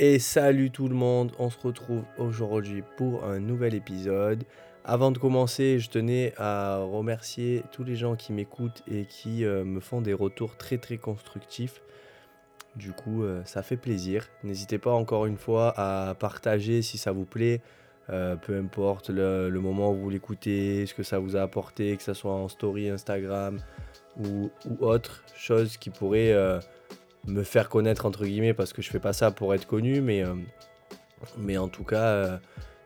Et 0.00 0.20
salut 0.20 0.70
tout 0.70 0.86
le 0.86 0.94
monde, 0.94 1.32
on 1.40 1.50
se 1.50 1.58
retrouve 1.58 2.04
aujourd'hui 2.18 2.84
pour 2.96 3.24
un 3.24 3.40
nouvel 3.40 3.74
épisode. 3.74 4.44
Avant 4.84 5.10
de 5.10 5.18
commencer, 5.18 5.80
je 5.80 5.90
tenais 5.90 6.34
à 6.36 6.78
remercier 6.78 7.64
tous 7.72 7.82
les 7.82 7.96
gens 7.96 8.14
qui 8.14 8.32
m'écoutent 8.32 8.84
et 8.86 9.06
qui 9.06 9.44
euh, 9.44 9.64
me 9.64 9.80
font 9.80 10.00
des 10.00 10.12
retours 10.12 10.56
très 10.56 10.78
très 10.78 10.98
constructifs. 10.98 11.82
Du 12.76 12.92
coup, 12.92 13.24
euh, 13.24 13.42
ça 13.44 13.64
fait 13.64 13.76
plaisir. 13.76 14.28
N'hésitez 14.44 14.78
pas 14.78 14.92
encore 14.92 15.26
une 15.26 15.36
fois 15.36 15.74
à 15.76 16.14
partager 16.14 16.80
si 16.80 16.96
ça 16.96 17.10
vous 17.10 17.24
plaît. 17.24 17.60
Euh, 18.08 18.36
peu 18.36 18.56
importe 18.56 19.10
le, 19.10 19.50
moment 19.50 19.90
où 19.90 19.96
vous 19.96 20.10
l'écoutez, 20.10 20.86
ce 20.86 20.94
que 20.94 21.02
ça 21.02 21.18
vous 21.18 21.34
a 21.34 21.42
apporté, 21.42 21.96
que 21.96 22.04
ce 22.04 22.14
soit 22.14 22.34
en 22.34 22.46
story 22.46 22.88
Instagram 22.88 23.58
ou, 24.16 24.48
autre 24.78 25.24
chose 25.34 25.76
qui 25.76 25.90
pourrait 25.90 26.32
me 27.26 27.42
faire 27.42 27.68
connaître 27.68 28.06
entre 28.06 28.24
guillemets 28.24 28.54
parce 28.54 28.72
que 28.72 28.82
je 28.82 28.90
fais 28.90 29.00
pas 29.00 29.12
ça 29.12 29.30
pour 29.30 29.54
être 29.54 29.66
connu 29.66 30.00
mais, 30.00 30.24
euh, 30.24 31.58
en 31.58 31.68
tout 31.68 31.84
cas 31.84 32.04
euh, 32.04 32.38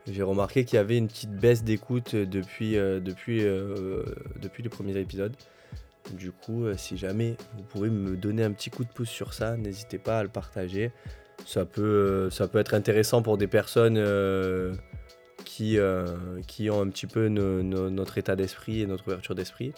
j'ai 0.07 0.23
remarqué 0.23 0.65
qu'il 0.65 0.75
y 0.75 0.79
avait 0.79 0.97
une 0.97 1.07
petite 1.07 1.31
baisse 1.31 1.63
d'écoute 1.63 2.15
depuis, 2.15 2.77
euh, 2.77 2.99
depuis, 2.99 3.41
depuis 4.41 4.63
les 4.63 4.69
premiers 4.69 4.97
épisodes. 4.97 5.33
Du 6.11 6.33
coup, 6.33 6.65
si 6.75 6.97
jamais 6.97 7.37
vous 7.55 7.63
pouvez 7.63 7.89
me 7.89 8.17
donner 8.17 8.43
un 8.43 8.51
petit 8.51 8.69
coup 8.69 8.83
de 8.83 8.89
pouce 8.89 9.07
sur 9.07 9.33
ça, 9.33 9.55
n'hésitez 9.55 9.97
pas 9.97 10.19
à 10.19 10.23
le 10.23 10.27
partager. 10.27 10.91
Ça 11.45 11.63
peut, 11.63 12.29
être 12.55 12.73
intéressant 12.73 13.21
pour 13.21 13.37
des 13.37 13.47
personnes 13.47 13.95
qui, 15.45 15.79
ont 15.79 16.81
un 16.81 16.89
petit 16.89 17.07
peu 17.07 17.29
no- 17.29 17.63
no- 17.63 17.89
notre 17.89 18.17
état 18.17 18.35
d'esprit 18.35 18.81
et 18.81 18.85
notre 18.85 19.07
ouverture 19.07 19.35
d'esprit. 19.35 19.73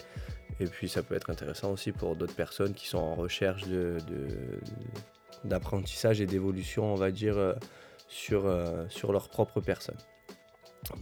Et 0.60 0.64
puis 0.66 0.88
ça 0.88 1.02
peut 1.02 1.14
être 1.14 1.30
intéressant 1.30 1.72
aussi 1.72 1.92
pour 1.92 2.16
d'autres 2.16 2.34
personnes 2.34 2.72
qui 2.72 2.86
sont 2.88 2.98
en 2.98 3.14
recherche 3.14 3.64
de, 3.68 3.98
de- 4.08 4.60
d'apprentissage 5.44 6.20
et 6.20 6.26
d'évolution, 6.26 6.92
on 6.92 6.96
va 6.96 7.10
dire, 7.10 7.36
euh, 7.36 7.52
sur, 8.08 8.46
euh, 8.46 8.86
sur 8.88 9.12
leur 9.12 9.28
propre 9.28 9.60
personne. 9.60 9.98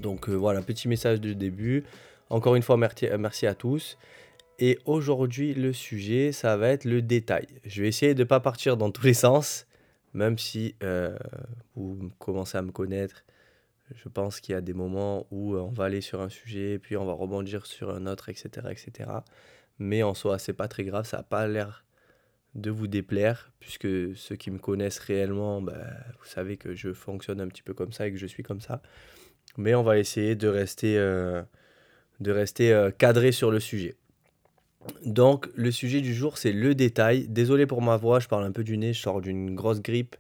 Donc 0.01 0.29
euh, 0.29 0.35
voilà, 0.35 0.61
petit 0.63 0.89
message 0.89 1.21
de 1.21 1.33
début. 1.33 1.85
Encore 2.31 2.57
une 2.57 2.63
fois, 2.63 2.77
merci, 2.77 3.07
merci 3.19 3.47
à 3.47 3.55
tous. 3.55 3.97
Et 4.59 4.79
aujourd'hui, 4.87 5.55
le 5.55 5.73
sujet, 5.73 6.33
ça 6.33 6.57
va 6.57 6.69
être 6.69 6.85
le 6.85 7.03
détail. 7.03 7.47
Je 7.65 7.83
vais 7.83 7.89
essayer 7.89 8.15
de 8.15 8.23
ne 8.23 8.29
pas 8.29 8.41
partir 8.41 8.77
dans 8.77 8.91
tous 8.91 9.05
les 9.05 9.15
sens, 9.15 9.67
même 10.15 10.39
si 10.39 10.77
vous 11.75 12.11
commencez 12.19 12.57
à 12.57 12.63
me 12.63 12.71
connaître. 12.71 13.25
Je 13.95 14.09
pense 14.09 14.41
qu'il 14.41 14.55
y 14.55 14.57
a 14.57 14.61
des 14.61 14.73
moments 14.73 15.27
où 15.31 15.55
euh, 15.55 15.61
on 15.61 15.71
va 15.71 15.85
aller 15.85 16.01
sur 16.01 16.21
un 16.21 16.29
sujet, 16.29 16.79
puis 16.79 16.97
on 16.97 17.05
va 17.05 17.13
rebondir 17.13 17.67
sur 17.67 17.91
un 17.91 18.07
autre, 18.07 18.29
etc. 18.29 18.69
etc. 18.71 19.11
Mais 19.79 20.03
en 20.03 20.15
soi, 20.15 20.39
c'est 20.39 20.53
pas 20.53 20.69
très 20.69 20.85
grave, 20.85 21.07
ça 21.07 21.19
n'a 21.19 21.23
pas 21.23 21.47
l'air 21.47 21.85
de 22.55 22.71
vous 22.71 22.87
déplaire, 22.87 23.53
puisque 23.59 24.17
ceux 24.17 24.37
qui 24.37 24.51
me 24.51 24.59
connaissent 24.59 25.01
réellement, 25.01 25.61
bah, 25.61 25.75
vous 26.19 26.27
savez 26.27 26.57
que 26.57 26.75
je 26.75 26.93
fonctionne 26.93 27.41
un 27.41 27.49
petit 27.49 27.63
peu 27.63 27.75
comme 27.75 27.93
ça 27.93 28.07
et 28.07 28.13
que 28.13 28.19
je 28.19 28.27
suis 28.27 28.43
comme 28.43 28.61
ça. 28.61 28.81
Mais 29.57 29.75
on 29.75 29.83
va 29.83 29.99
essayer 29.99 30.37
de 30.37 30.49
rester, 30.49 30.97
euh, 30.97 31.43
de 32.21 32.31
rester 32.31 32.73
euh, 32.73 32.91
cadré 32.91 33.33
sur 33.33 33.51
le 33.51 33.61
sujet. 33.61 33.97
Donc, 35.05 35.49
le 35.55 35.71
sujet 35.71 36.01
du 36.01 36.15
jour, 36.15 36.39
c'est 36.39 36.53
le 36.53 36.75
détail. 36.75 37.27
Désolé 37.29 37.67
pour 37.67 37.83
ma 37.83 37.97
voix, 37.97 38.21
je 38.21 38.29
parle 38.29 38.45
un 38.45 38.53
peu 38.53 38.65
du 38.65 38.77
nez, 38.79 38.93
je 38.93 39.01
sors 39.01 39.21
d'une 39.21 39.55
grosse 39.55 39.81
grippe 39.81 40.17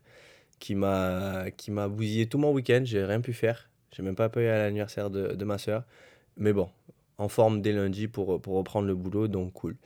qui 0.65 0.75
m'a 0.75 1.51
qui 1.59 1.71
bousillé 1.71 2.27
tout 2.27 2.39
mon 2.39 2.51
week-end, 2.51 2.81
j'ai 2.85 3.05
rien 3.05 3.21
pu 3.21 3.35
faire. 3.35 3.69
J'ai 3.95 4.03
même 4.03 4.15
pas 4.15 4.31
aller 4.35 4.49
à 4.49 4.57
l'anniversaire 4.63 5.11
de, 5.11 5.45
ma 5.45 5.59
soeur. 5.59 5.85
Mais 6.39 6.55
bon, 6.55 6.71
en 7.19 7.29
forme 7.29 7.61
dès 7.61 7.73
lundi 7.73 8.09
pour, 8.09 8.41
reprendre 8.47 8.89
le 8.89 8.95
boulot, 8.95 9.29
donc 9.29 9.53
cool. 9.53 9.77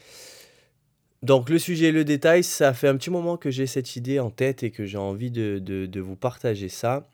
Donc, 1.25 1.51
le 1.51 1.59
sujet, 1.59 1.91
le 1.91 2.05
détail, 2.05 2.45
ça 2.45 2.73
fait 2.75 2.87
un 2.87 2.97
petit 2.97 3.11
moment 3.11 3.37
que 3.37 3.51
j'ai 3.51 3.67
cette 3.67 3.97
idée 3.97 4.21
en 4.21 4.31
tête 4.31 4.63
et 4.63 4.71
que 4.71 4.87
j'ai 4.87 4.99
envie 4.99 5.33
de, 5.33 6.01
vous 6.01 6.15
partager 6.15 6.69
ça. 6.69 7.11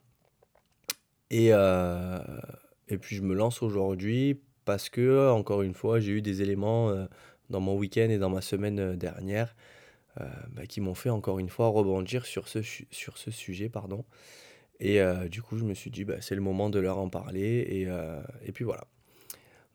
Et, 1.31 1.47
euh, 1.51 2.19
et 2.87 2.99
puis, 2.99 3.15
je 3.15 3.23
me 3.23 3.33
lance 3.33 3.63
aujourd'hui 3.63 4.39
parce 4.63 4.89
que, 4.89 5.31
encore 5.31 5.63
une 5.63 5.73
fois, 5.73 5.99
j'ai 5.99 6.11
eu 6.11 6.21
des 6.21 6.43
éléments 6.43 6.91
euh, 6.91 7.07
dans 7.49 7.61
mon 7.61 7.75
week-end 7.75 8.09
et 8.11 8.19
dans 8.19 8.29
ma 8.29 8.41
semaine 8.41 8.79
euh, 8.79 8.95
dernière 8.95 9.55
bah, 10.17 10.65
qui 10.67 10.81
m'ont 10.81 10.95
fait 10.95 11.09
encore 11.09 11.39
une 11.39 11.49
fois 11.49 11.67
rebondir 11.67 12.25
sur 12.25 12.47
ce, 12.47 12.61
su- 12.61 12.87
sur 12.91 13.17
ce 13.17 13.31
sujet. 13.31 13.69
Pardon. 13.69 14.05
Et 14.79 15.01
euh, 15.01 15.29
du 15.29 15.41
coup, 15.41 15.57
je 15.57 15.63
me 15.63 15.73
suis 15.73 15.89
dit, 15.91 16.03
bah, 16.03 16.21
c'est 16.21 16.35
le 16.35 16.41
moment 16.41 16.69
de 16.69 16.79
leur 16.79 16.97
en 16.97 17.09
parler. 17.09 17.65
Et, 17.69 17.85
euh, 17.87 18.21
et 18.45 18.51
puis 18.51 18.65
voilà. 18.65 18.85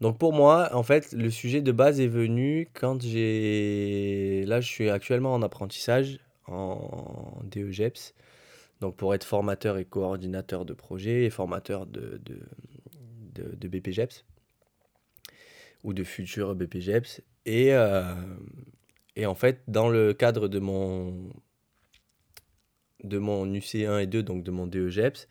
Donc 0.01 0.19
pour 0.19 0.33
moi, 0.33 0.75
en 0.75 0.83
fait, 0.83 1.13
le 1.13 1.31
sujet 1.31 1.61
de 1.61 1.73
base 1.73 2.01
est 2.01 2.07
venu 2.07 2.71
quand 2.73 3.03
j'ai... 3.03 4.45
Là, 4.47 4.61
je 4.61 4.69
suis 4.69 4.89
actuellement 4.91 5.35
en 5.35 5.43
apprentissage 5.43 6.21
en 6.47 7.41
DEGEPS. 7.45 8.15
Donc 8.81 8.97
pour 8.97 9.15
être 9.15 9.25
formateur 9.25 9.77
et 9.77 9.85
coordinateur 9.85 10.65
de 10.65 10.73
projet 10.73 11.25
et 11.25 11.31
formateur 11.31 11.87
de, 11.87 12.21
de, 12.25 12.41
de, 13.35 13.55
de 13.57 13.69
BPGEPS 13.69 14.25
ou 15.85 15.93
de 15.93 16.03
futur 16.05 16.55
BPGEPS. 16.55 17.21
Et, 17.45 17.75
euh, 17.75 18.15
et 19.21 19.27
en 19.27 19.35
fait, 19.35 19.63
dans 19.69 19.91
le 19.91 20.15
cadre 20.15 20.49
de 20.49 20.59
mon, 20.59 21.31
de 23.05 23.19
mon 23.19 23.47
UC1 23.53 23.99
et 23.99 24.07
2, 24.07 24.23
donc 24.23 24.43
de 24.45 24.51
mon 24.51 24.67
DEGEPS, 24.67 25.29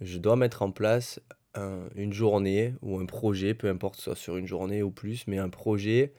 je 0.00 0.18
dois 0.18 0.36
mettre 0.36 0.62
en 0.62 0.70
place 0.70 1.20
un- 1.54 1.88
une 1.96 2.12
journée 2.12 2.74
ou 2.82 2.98
un 3.00 3.06
projet, 3.06 3.54
peu 3.54 3.68
importe, 3.68 4.00
soit 4.00 4.14
sur 4.14 4.36
une 4.36 4.46
journée 4.46 4.82
ou 4.82 4.90
plus, 4.92 5.26
mais 5.26 5.38
un 5.38 5.48
projet. 5.48 6.12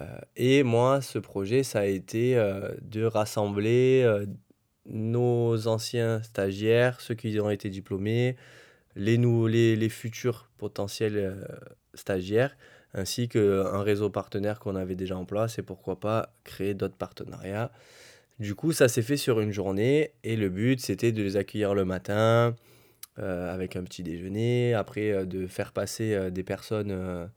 euh, 0.00 0.18
et 0.36 0.64
moi, 0.64 1.00
ce 1.00 1.18
projet, 1.20 1.62
ça 1.62 1.80
a 1.80 1.84
été 1.86 2.36
euh, 2.36 2.74
de 2.82 3.04
rassembler 3.04 4.02
euh, 4.04 4.26
nos 4.86 5.68
anciens 5.68 6.22
stagiaires, 6.22 7.00
ceux 7.00 7.14
qui 7.14 7.38
ont 7.40 7.50
été 7.50 7.70
diplômés, 7.70 8.36
les, 8.96 9.18
nou- 9.18 9.46
les, 9.48 9.76
les 9.76 9.88
futurs 9.88 10.50
potentiels 10.58 11.46
stagiaires, 11.94 12.56
ainsi 12.94 13.28
qu'un 13.28 13.82
réseau 13.82 14.10
partenaire 14.10 14.58
qu'on 14.60 14.76
avait 14.76 14.94
déjà 14.94 15.16
en 15.16 15.24
place 15.24 15.58
et 15.58 15.62
pourquoi 15.62 16.00
pas 16.00 16.32
créer 16.44 16.74
d'autres 16.74 16.96
partenariats. 16.96 17.70
Du 18.40 18.54
coup, 18.54 18.72
ça 18.72 18.88
s'est 18.88 19.02
fait 19.02 19.16
sur 19.16 19.40
une 19.40 19.52
journée 19.52 20.12
et 20.24 20.36
le 20.36 20.48
but, 20.48 20.80
c'était 20.80 21.12
de 21.12 21.22
les 21.22 21.36
accueillir 21.36 21.74
le 21.74 21.84
matin 21.84 22.56
euh, 23.20 23.54
avec 23.54 23.76
un 23.76 23.84
petit 23.84 24.02
déjeuner, 24.02 24.74
après 24.74 25.12
euh, 25.12 25.24
de 25.24 25.46
faire 25.46 25.72
passer 25.72 26.14
euh, 26.14 26.30
des 26.30 26.42
personnes, 26.42 27.28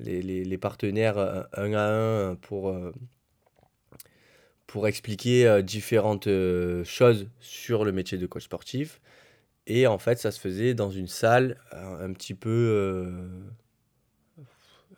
les, 0.00 0.20
les- 0.22 0.44
les 0.44 0.58
partenaires 0.58 1.18
un 1.54 1.72
à 1.72 1.88
un 1.90 2.34
pour, 2.34 2.74
pour 4.66 4.86
expliquer 4.88 5.62
différentes 5.62 6.28
choses 6.84 7.28
sur 7.40 7.84
le 7.84 7.92
métier 7.92 8.18
de 8.18 8.26
coach 8.26 8.44
sportif. 8.44 9.00
Et 9.66 9.86
en 9.86 9.98
fait, 9.98 10.18
ça 10.18 10.30
se 10.30 10.38
faisait 10.40 10.74
dans 10.74 10.90
une 10.90 11.08
salle 11.08 11.58
un 11.72 12.12
petit 12.12 12.34
peu, 12.34 13.16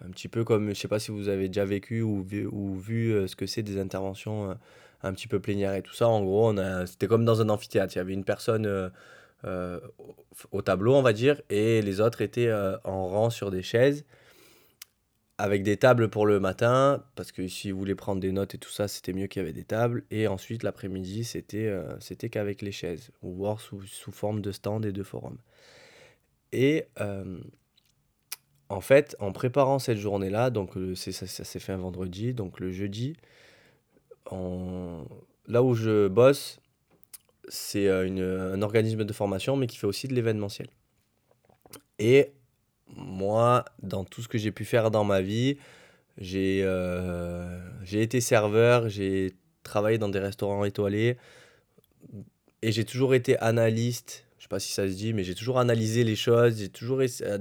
un 0.05 0.11
petit 0.11 0.29
peu 0.29 0.45
comme, 0.45 0.69
je 0.71 0.75
sais 0.75 0.89
pas 0.89 0.99
si 0.99 1.11
vous 1.11 1.29
avez 1.29 1.49
déjà 1.49 1.65
vécu 1.65 2.03
ou 2.03 2.23
vu, 2.23 2.47
ou 2.47 2.77
vu 2.77 3.13
euh, 3.13 3.27
ce 3.27 3.37
que 3.37 3.47
c'est 3.47 3.63
des 3.63 3.79
interventions 3.79 4.51
euh, 4.51 4.55
un 5.03 5.13
petit 5.13 5.29
peu 5.29 5.41
plénières 5.41 5.75
et 5.75 5.83
tout 5.83 5.95
ça. 5.95 6.09
En 6.09 6.23
gros, 6.23 6.55
c'était 6.87 7.07
comme 7.07 7.25
dans 7.25 7.41
un 7.41 7.49
amphithéâtre. 7.49 7.95
Il 7.95 7.99
y 7.99 8.01
avait 8.01 8.15
une 8.15 8.25
personne 8.25 8.67
euh, 8.67 9.81
au, 9.99 10.15
au 10.53 10.63
tableau, 10.63 10.95
on 10.95 11.03
va 11.03 11.13
dire, 11.13 11.41
et 11.51 11.83
les 11.83 12.01
autres 12.01 12.23
étaient 12.23 12.53
en 12.85 13.07
rang 13.09 13.31
sur 13.31 13.51
des 13.51 13.63
chaises 13.63 14.05
avec 15.39 15.63
des 15.63 15.77
tables 15.77 16.09
pour 16.09 16.27
le 16.27 16.41
matin, 16.41 17.05
parce 17.15 17.31
que 17.31 17.47
si 17.47 17.71
vous 17.71 17.79
voulez 17.79 17.95
prendre 17.95 18.23
des 18.23 18.33
notes 18.33 18.55
et 18.55 18.59
tout 18.59 18.71
ça, 18.71 18.89
c'était 18.89 19.13
mieux 19.13 19.27
qu'il 19.27 19.41
y 19.41 19.45
avait 19.45 19.53
des 19.53 19.65
tables. 19.65 20.05
Et 20.11 20.29
ensuite, 20.29 20.63
l'après-midi, 20.63 21.25
c'était 21.25 22.31
qu'avec 22.31 22.63
les 22.63 22.73
chaises, 22.73 23.11
ou 23.23 23.35
voir 23.35 23.61
sous, 23.61 23.83
sous 23.83 24.13
forme 24.13 24.41
de 24.41 24.51
stand 24.51 24.87
et 24.87 24.93
de 24.93 25.03
forum. 25.03 25.37
Et 26.53 26.87
en 28.69 28.81
fait, 28.81 29.17
en 29.21 29.33
préparant 29.33 29.79
cette 29.79 29.99
journée-là, 29.99 30.51
donc 30.51 30.77
euh, 30.77 30.95
ça, 30.95 31.27
s'est 31.27 31.59
fait 31.61 31.73
un 31.73 31.79
vendredi, 31.79 32.35
donc 32.35 32.61
le 32.61 32.73
jeudi, 32.73 33.17
là 34.31 35.63
où 35.63 35.75
je 35.75 36.09
bosse, 36.09 36.59
c'est 37.49 37.87
euh, 37.87 38.55
un 38.55 38.63
organisme 38.63 39.05
de 39.05 39.13
formation, 39.13 39.57
mais 39.57 39.67
qui 39.67 39.77
fait 39.77 39.87
aussi 39.87 40.09
de 40.09 40.15
l'événementiel. 40.15 40.69
Et 41.99 42.33
moi, 42.89 43.65
dans 43.83 44.05
tout 44.05 44.23
ce 44.23 44.29
que 44.29 44.39
j'ai 44.39 44.53
pu 44.53 44.65
faire 44.65 44.91
dans 44.91 45.05
ma 45.05 45.21
vie, 45.21 45.59
j'ai 46.19 46.63
euh, 46.65 47.61
été 47.93 48.21
serveur, 48.21 48.89
j'ai 48.89 49.35
travaillé 49.63 49.99
dans 49.99 50.09
des 50.09 50.19
restaurants 50.19 50.65
étoilés 50.65 51.17
et 52.63 52.73
j'ai 52.73 52.85
toujours 52.85 53.15
été 53.15 53.39
analyste. 53.39 54.25
Je 54.39 54.45
sais 54.45 54.49
pas 54.49 54.61
si 54.61 54.73
ça 54.73 54.89
se 54.89 54.95
dit, 54.95 55.13
mais 55.13 55.25
j'ai 55.25 55.35
toujours 55.35 55.59
analysé 55.59 56.05
les 56.05 56.17
choses. 56.17 56.59
J'ai 56.59 56.69
toujours 56.69 57.03
essa- 57.03 57.39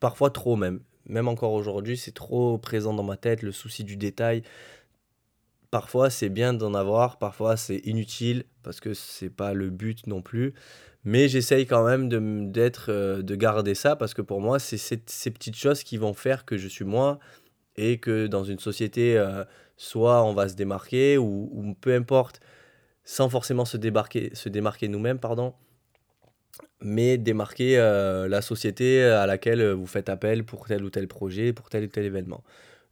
parfois 0.00 0.30
trop 0.30 0.56
même. 0.56 0.80
Même 1.06 1.28
encore 1.28 1.52
aujourd'hui, 1.52 1.96
c'est 1.96 2.14
trop 2.14 2.58
présent 2.58 2.94
dans 2.94 3.02
ma 3.02 3.16
tête, 3.16 3.42
le 3.42 3.52
souci 3.52 3.84
du 3.84 3.96
détail. 3.96 4.42
Parfois, 5.70 6.08
c'est 6.08 6.28
bien 6.28 6.54
d'en 6.54 6.72
avoir, 6.74 7.18
parfois, 7.18 7.56
c'est 7.56 7.78
inutile 7.78 8.44
parce 8.62 8.80
que 8.80 8.94
c'est 8.94 9.30
pas 9.30 9.52
le 9.52 9.70
but 9.70 10.06
non 10.06 10.22
plus. 10.22 10.54
Mais 11.04 11.28
j'essaye 11.28 11.66
quand 11.66 11.84
même 11.84 12.08
de, 12.08 12.46
d'être, 12.50 12.86
euh, 12.90 13.22
de 13.22 13.34
garder 13.34 13.74
ça 13.74 13.94
parce 13.96 14.14
que 14.14 14.22
pour 14.22 14.40
moi, 14.40 14.58
c'est 14.58 14.78
ces, 14.78 14.96
petites 14.96 15.56
choses 15.56 15.82
qui 15.82 15.98
vont 15.98 16.14
faire 16.14 16.46
que 16.46 16.56
je 16.56 16.68
suis 16.68 16.84
moi 16.84 17.18
et 17.76 17.98
que 17.98 18.26
dans 18.26 18.44
une 18.44 18.58
société, 18.58 19.18
euh, 19.18 19.44
soit 19.76 20.24
on 20.24 20.32
va 20.32 20.48
se 20.48 20.54
démarquer 20.54 21.18
ou, 21.18 21.50
ou 21.52 21.74
peu 21.74 21.94
importe 21.94 22.40
sans 23.04 23.28
forcément 23.28 23.64
se 23.64 23.76
démarquer, 23.76 24.30
se 24.34 24.48
démarquer 24.48 24.88
nous-mêmes, 24.88 25.18
pardon, 25.18 25.54
mais 26.80 27.18
démarquer 27.18 27.78
euh, 27.78 28.28
la 28.28 28.42
société 28.42 29.02
à 29.02 29.26
laquelle 29.26 29.70
vous 29.70 29.86
faites 29.86 30.08
appel 30.08 30.44
pour 30.44 30.66
tel 30.66 30.84
ou 30.84 30.90
tel 30.90 31.08
projet, 31.08 31.52
pour 31.52 31.68
tel 31.68 31.84
ou 31.84 31.88
tel 31.88 32.04
événement. 32.04 32.42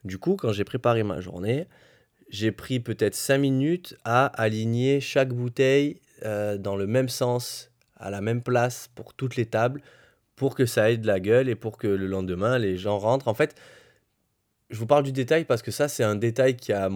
Du 0.05 0.19
coup, 0.19 0.37
quand 0.37 0.53
j'ai 0.53 0.65
préparé 0.65 1.03
ma 1.03 1.21
journée, 1.21 1.67
j'ai 2.29 2.51
pris 2.51 2.81
peut-être 2.81 3.15
5 3.15 3.39
minutes 3.39 3.97
à 4.05 4.27
aligner 4.27 5.01
chaque 5.01 5.33
bouteille 5.33 6.01
euh, 6.25 6.57
dans 6.57 6.77
le 6.77 6.87
même 6.87 7.09
sens, 7.09 7.71
à 7.97 8.11
la 8.11 8.21
même 8.21 8.43
place 8.43 8.89
pour 8.95 9.15
toutes 9.15 9.37
les 9.37 9.47
tables, 9.47 9.83
pour 10.35 10.55
que 10.55 10.67
ça 10.67 10.91
ait 10.91 10.97
de 10.97 11.07
la 11.07 11.21
gueule 11.21 11.49
et 11.49 11.55
pour 11.55 11.77
que 11.77 11.87
le 11.87 12.07
lendemain, 12.07 12.59
les 12.59 12.77
gens 12.77 12.99
rentrent. 12.99 13.29
En 13.29 13.35
fait, 13.35 13.55
je 14.71 14.79
vous 14.79 14.87
parle 14.87 15.05
du 15.05 15.13
détail 15.13 15.45
parce 15.45 15.63
que 15.63 15.71
ça, 15.71 15.89
c'est 15.89 16.03
un 16.03 16.17
détail 16.17 16.57
qui 16.57 16.73
a 16.73 16.89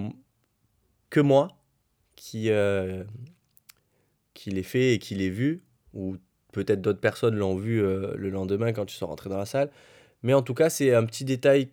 que 1.10 1.20
moi 1.20 1.56
qui, 2.16 2.50
euh, 2.50 3.04
qui 4.34 4.50
l'ai 4.50 4.62
fait 4.62 4.94
et 4.94 4.98
qui 4.98 5.14
l'ai 5.14 5.30
vu, 5.30 5.62
ou 5.92 6.16
peut-être 6.56 6.80
d'autres 6.80 7.00
personnes 7.00 7.36
l'ont 7.36 7.56
vu 7.56 7.82
euh, 7.82 8.14
le 8.16 8.30
lendemain 8.30 8.72
quand 8.72 8.90
ils 8.90 8.96
sont 8.96 9.06
rentrés 9.06 9.28
dans 9.28 9.38
la 9.38 9.46
salle. 9.46 9.70
Mais 10.22 10.34
en 10.34 10.42
tout 10.42 10.54
cas, 10.54 10.70
c'est 10.70 10.94
un 10.94 11.04
petit 11.04 11.24
détail 11.24 11.68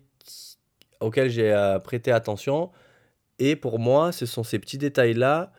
auquel 1.00 1.30
j'ai 1.30 1.52
euh, 1.52 1.78
prêté 1.78 2.12
attention. 2.12 2.70
Et 3.38 3.56
pour 3.56 3.78
moi, 3.78 4.12
ce 4.12 4.26
sont 4.26 4.44
ces 4.44 4.58
petits 4.58 4.78
détails-là 4.78 5.52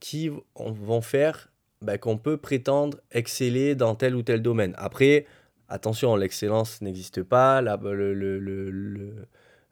qui 0.00 0.30
vont 0.56 1.02
faire 1.02 1.52
bah, 1.82 1.98
qu'on 1.98 2.18
peut 2.18 2.36
prétendre 2.36 2.98
exceller 3.10 3.74
dans 3.74 3.94
tel 3.94 4.16
ou 4.16 4.22
tel 4.22 4.42
domaine. 4.42 4.74
Après, 4.76 5.26
attention, 5.68 6.16
l'excellence 6.16 6.80
n'existe 6.80 7.22
pas, 7.22 7.60
la, 7.60 7.78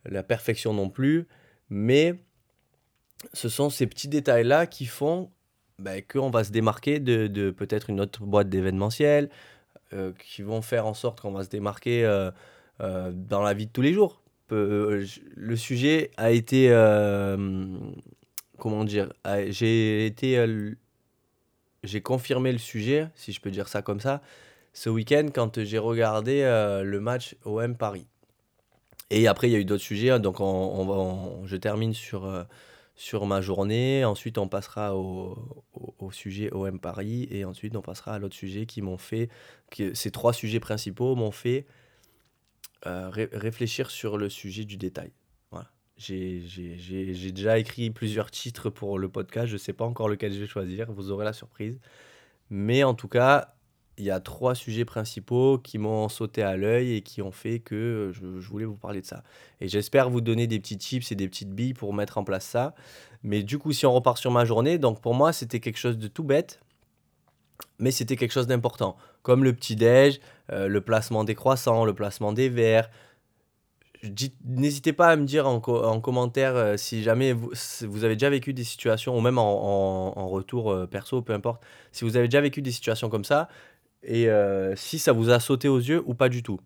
la 0.04 0.22
perfection 0.22 0.74
non 0.74 0.90
plus, 0.90 1.26
mais 1.70 2.14
ce 3.32 3.48
sont 3.48 3.70
ces 3.70 3.86
petits 3.86 4.08
détails-là 4.08 4.66
qui 4.66 4.86
font 4.86 5.30
bah, 5.80 6.02
qu'on 6.02 6.30
va 6.30 6.44
se 6.44 6.52
démarquer 6.52 7.00
de, 7.00 7.50
peut-être 7.50 7.90
une 7.90 8.00
autre 8.00 8.22
boîte 8.22 8.48
d'événementiel, 8.48 9.30
euh, 9.92 10.12
qui 10.18 10.42
vont 10.42 10.62
faire 10.62 10.86
en 10.86 10.94
sorte 10.94 11.20
qu'on 11.20 11.32
va 11.32 11.42
se 11.42 11.48
démarquer 11.48 12.04
euh, 12.04 12.30
euh, 12.80 13.10
dans 13.12 13.42
la 13.42 13.54
vie 13.54 13.66
de 13.66 13.72
tous 13.72 13.82
les 13.82 13.92
jours. 13.92 14.20
le 14.50 15.56
sujet 15.56 16.10
a 16.16 16.30
été... 16.30 16.68
comment 18.58 18.84
dire 18.84 19.12
J'ai 19.48 20.06
été 20.06 20.44
j'ai 21.82 22.02
confirmé 22.02 22.52
le 22.52 22.58
sujet, 22.58 23.08
si 23.14 23.32
je 23.32 23.40
peux 23.40 23.50
dire 23.50 23.68
ça 23.68 23.80
comme 23.80 24.00
ça, 24.00 24.20
ce 24.74 24.90
week-end 24.90 25.28
quand 25.32 25.64
j'ai 25.64 25.78
regardé 25.78 26.42
le 26.84 27.00
match 27.00 27.36
OM 27.44 27.74
Paris. 27.74 28.06
Et 29.08 29.26
après, 29.26 29.48
il 29.48 29.52
y 29.52 29.56
a 29.56 29.58
eu 29.58 29.64
d'autres 29.64 29.82
sujets, 29.82 30.10
hein, 30.10 30.20
donc 30.20 30.40
on, 30.40 30.44
on, 30.44 31.46
je 31.46 31.56
termine 31.56 31.94
sur, 31.94 32.46
sur 33.00 33.24
ma 33.24 33.40
journée, 33.40 34.04
ensuite 34.04 34.36
on 34.36 34.46
passera 34.46 34.94
au, 34.94 35.64
au, 35.98 36.10
sujet 36.10 36.52
OM 36.52 36.78
Paris, 36.78 37.26
et 37.30 37.46
ensuite 37.46 37.74
on 37.74 37.80
passera 37.80 38.12
à 38.12 38.18
l'autre 38.18 38.34
sujet 38.34 38.66
qui 38.66 38.82
m'ont 38.82 38.98
fait, 38.98 39.30
ces 39.94 40.10
trois 40.10 40.34
sujets 40.34 40.60
principaux 40.60 41.14
m'ont 41.16 41.30
fait 41.30 41.64
euh, 42.86 43.08
réfléchir 43.10 43.90
sur 43.90 44.18
le 44.18 44.28
sujet 44.28 44.66
du 44.66 44.76
détail. 44.76 45.12
J'ai 45.96 47.32
déjà 47.32 47.58
écrit 47.58 47.90
plusieurs 47.90 48.30
titres 48.30 48.68
pour 48.68 48.98
le 48.98 49.08
podcast. 49.08 49.48
Je 49.48 49.54
ne 49.54 49.58
sais 49.58 49.74
pas 49.74 49.84
encore 49.84 50.08
lequel 50.08 50.32
je 50.32 50.40
vais 50.40 50.46
choisir. 50.46 50.90
Vous 50.90 51.10
aurez 51.10 51.26
la 51.26 51.34
surprise. 51.34 51.78
Mais 52.48 52.84
en 52.84 52.94
tout 52.94 53.08
cas, 53.08 53.54
il 54.00 54.06
y 54.06 54.10
a 54.10 54.18
trois 54.18 54.54
sujets 54.54 54.86
principaux 54.86 55.58
qui 55.58 55.76
m'ont 55.76 56.08
sauté 56.08 56.42
à 56.42 56.56
l'œil 56.56 56.94
et 56.94 57.02
qui 57.02 57.20
ont 57.20 57.32
fait 57.32 57.58
que 57.58 58.10
je, 58.14 58.48
voulais 58.48 58.64
vous 58.64 58.76
parler 58.76 59.02
de 59.02 59.06
ça. 59.06 59.22
Et 59.60 59.68
j'espère 59.68 60.08
vous 60.08 60.22
donner 60.22 60.46
des 60.46 60.58
petits 60.58 60.78
tips 60.78 61.12
et 61.12 61.14
des 61.14 61.28
petites 61.28 61.50
billes 61.50 61.74
pour 61.74 61.92
mettre 61.92 62.16
en 62.16 62.24
place 62.24 62.46
ça. 62.46 62.74
Mais 63.22 63.42
du 63.42 63.58
coup, 63.58 63.72
si 63.72 63.84
on 63.84 63.92
repart 63.92 64.16
sur 64.16 64.30
ma 64.30 64.46
journée, 64.46 64.78
donc 64.78 65.02
pour 65.02 65.14
moi, 65.14 65.34
c'était 65.34 65.60
quelque 65.60 65.76
chose 65.76 65.98
de 65.98 66.08
tout 66.08 66.24
bête, 66.24 66.60
mais 67.78 67.90
c'était 67.90 68.16
quelque 68.16 68.32
chose 68.32 68.46
d'important. 68.46 68.96
Comme 69.22 69.44
le 69.44 69.52
petit-déj, 69.52 70.18
euh, 70.50 70.66
le 70.66 70.80
placement 70.80 71.24
des 71.24 71.34
croissants, 71.34 71.84
le 71.84 71.92
placement 71.92 72.32
des 72.32 72.48
verres, 72.48 72.88
N'hésitez 74.46 74.94
pas 74.94 75.08
à 75.08 75.16
me 75.16 75.26
dire 75.26 75.46
en, 75.46 75.56
en 75.56 76.00
commentaire 76.00 76.56
euh, 76.56 76.76
si 76.78 77.02
jamais 77.02 77.34
vous, 77.34 78.04
avez 78.04 78.14
déjà 78.14 78.30
vécu 78.30 78.54
des 78.54 78.64
situations, 78.64 79.16
ou 79.16 79.20
même 79.20 79.36
en, 79.36 80.28
retour 80.28 80.70
euh, 80.70 80.86
perso, 80.86 81.20
peu 81.20 81.34
importe, 81.34 81.62
si 81.92 82.04
vous 82.04 82.16
avez 82.16 82.26
déjà 82.26 82.40
vécu 82.40 82.62
des 82.62 82.70
situations 82.70 83.10
comme 83.10 83.24
ça, 83.24 83.48
et 84.02 84.28
euh, 84.28 84.74
si 84.76 84.98
ça 84.98 85.12
vous 85.12 85.30
a 85.30 85.40
sauté 85.40 85.68
aux 85.68 85.78
yeux 85.78 86.02
ou 86.06 86.14
pas 86.14 86.28
du 86.28 86.42
tout. 86.42 86.60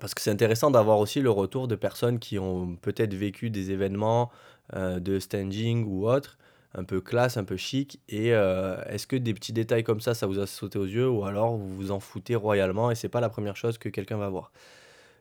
Parce 0.00 0.14
que 0.14 0.20
c'est 0.20 0.30
intéressant 0.30 0.70
d'avoir 0.70 0.98
aussi 0.98 1.20
le 1.20 1.30
retour 1.30 1.68
de 1.68 1.74
personnes 1.74 2.18
qui 2.18 2.38
ont 2.38 2.76
peut-être 2.76 3.14
vécu 3.14 3.50
des 3.50 3.70
événements 3.72 4.30
de 4.72 5.18
standing 5.18 5.84
ou 5.84 6.08
autre, 6.08 6.38
un 6.74 6.84
peu 6.84 7.00
classe, 7.00 7.36
un 7.36 7.42
peu 7.42 7.56
chic, 7.56 8.00
et 8.08 8.28
est-ce 8.28 9.08
que 9.08 9.16
des 9.16 9.34
petits 9.34 9.52
détails 9.52 9.82
comme 9.82 10.00
ça, 10.00 10.14
ça 10.14 10.28
vous 10.28 10.38
a 10.38 10.46
sauté 10.46 10.78
aux 10.78 10.86
yeux, 10.86 11.08
ou 11.08 11.24
alors 11.24 11.56
vous 11.56 11.74
vous 11.74 11.90
en 11.90 11.98
foutez 11.98 12.36
royalement, 12.36 12.92
et 12.92 12.94
c'est 12.94 13.08
pas 13.08 13.20
la 13.20 13.28
première 13.28 13.56
chose 13.56 13.78
que 13.78 13.88
quelqu'un 13.88 14.16
va 14.16 14.28
voir. 14.28 14.52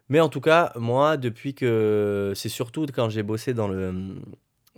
Mais 0.10 0.19
en 0.19 0.30
tout 0.30 0.42
cas, 0.42 0.74
moi, 0.75 1.18
depuis 1.18 1.54
que. 1.54 2.33
C'est 2.36 2.50
surtout 2.50 2.86
quand 2.94 3.10
j'ai 3.10 3.24
bossé 3.24 3.54
dans 3.54 3.68
le, 3.68 4.16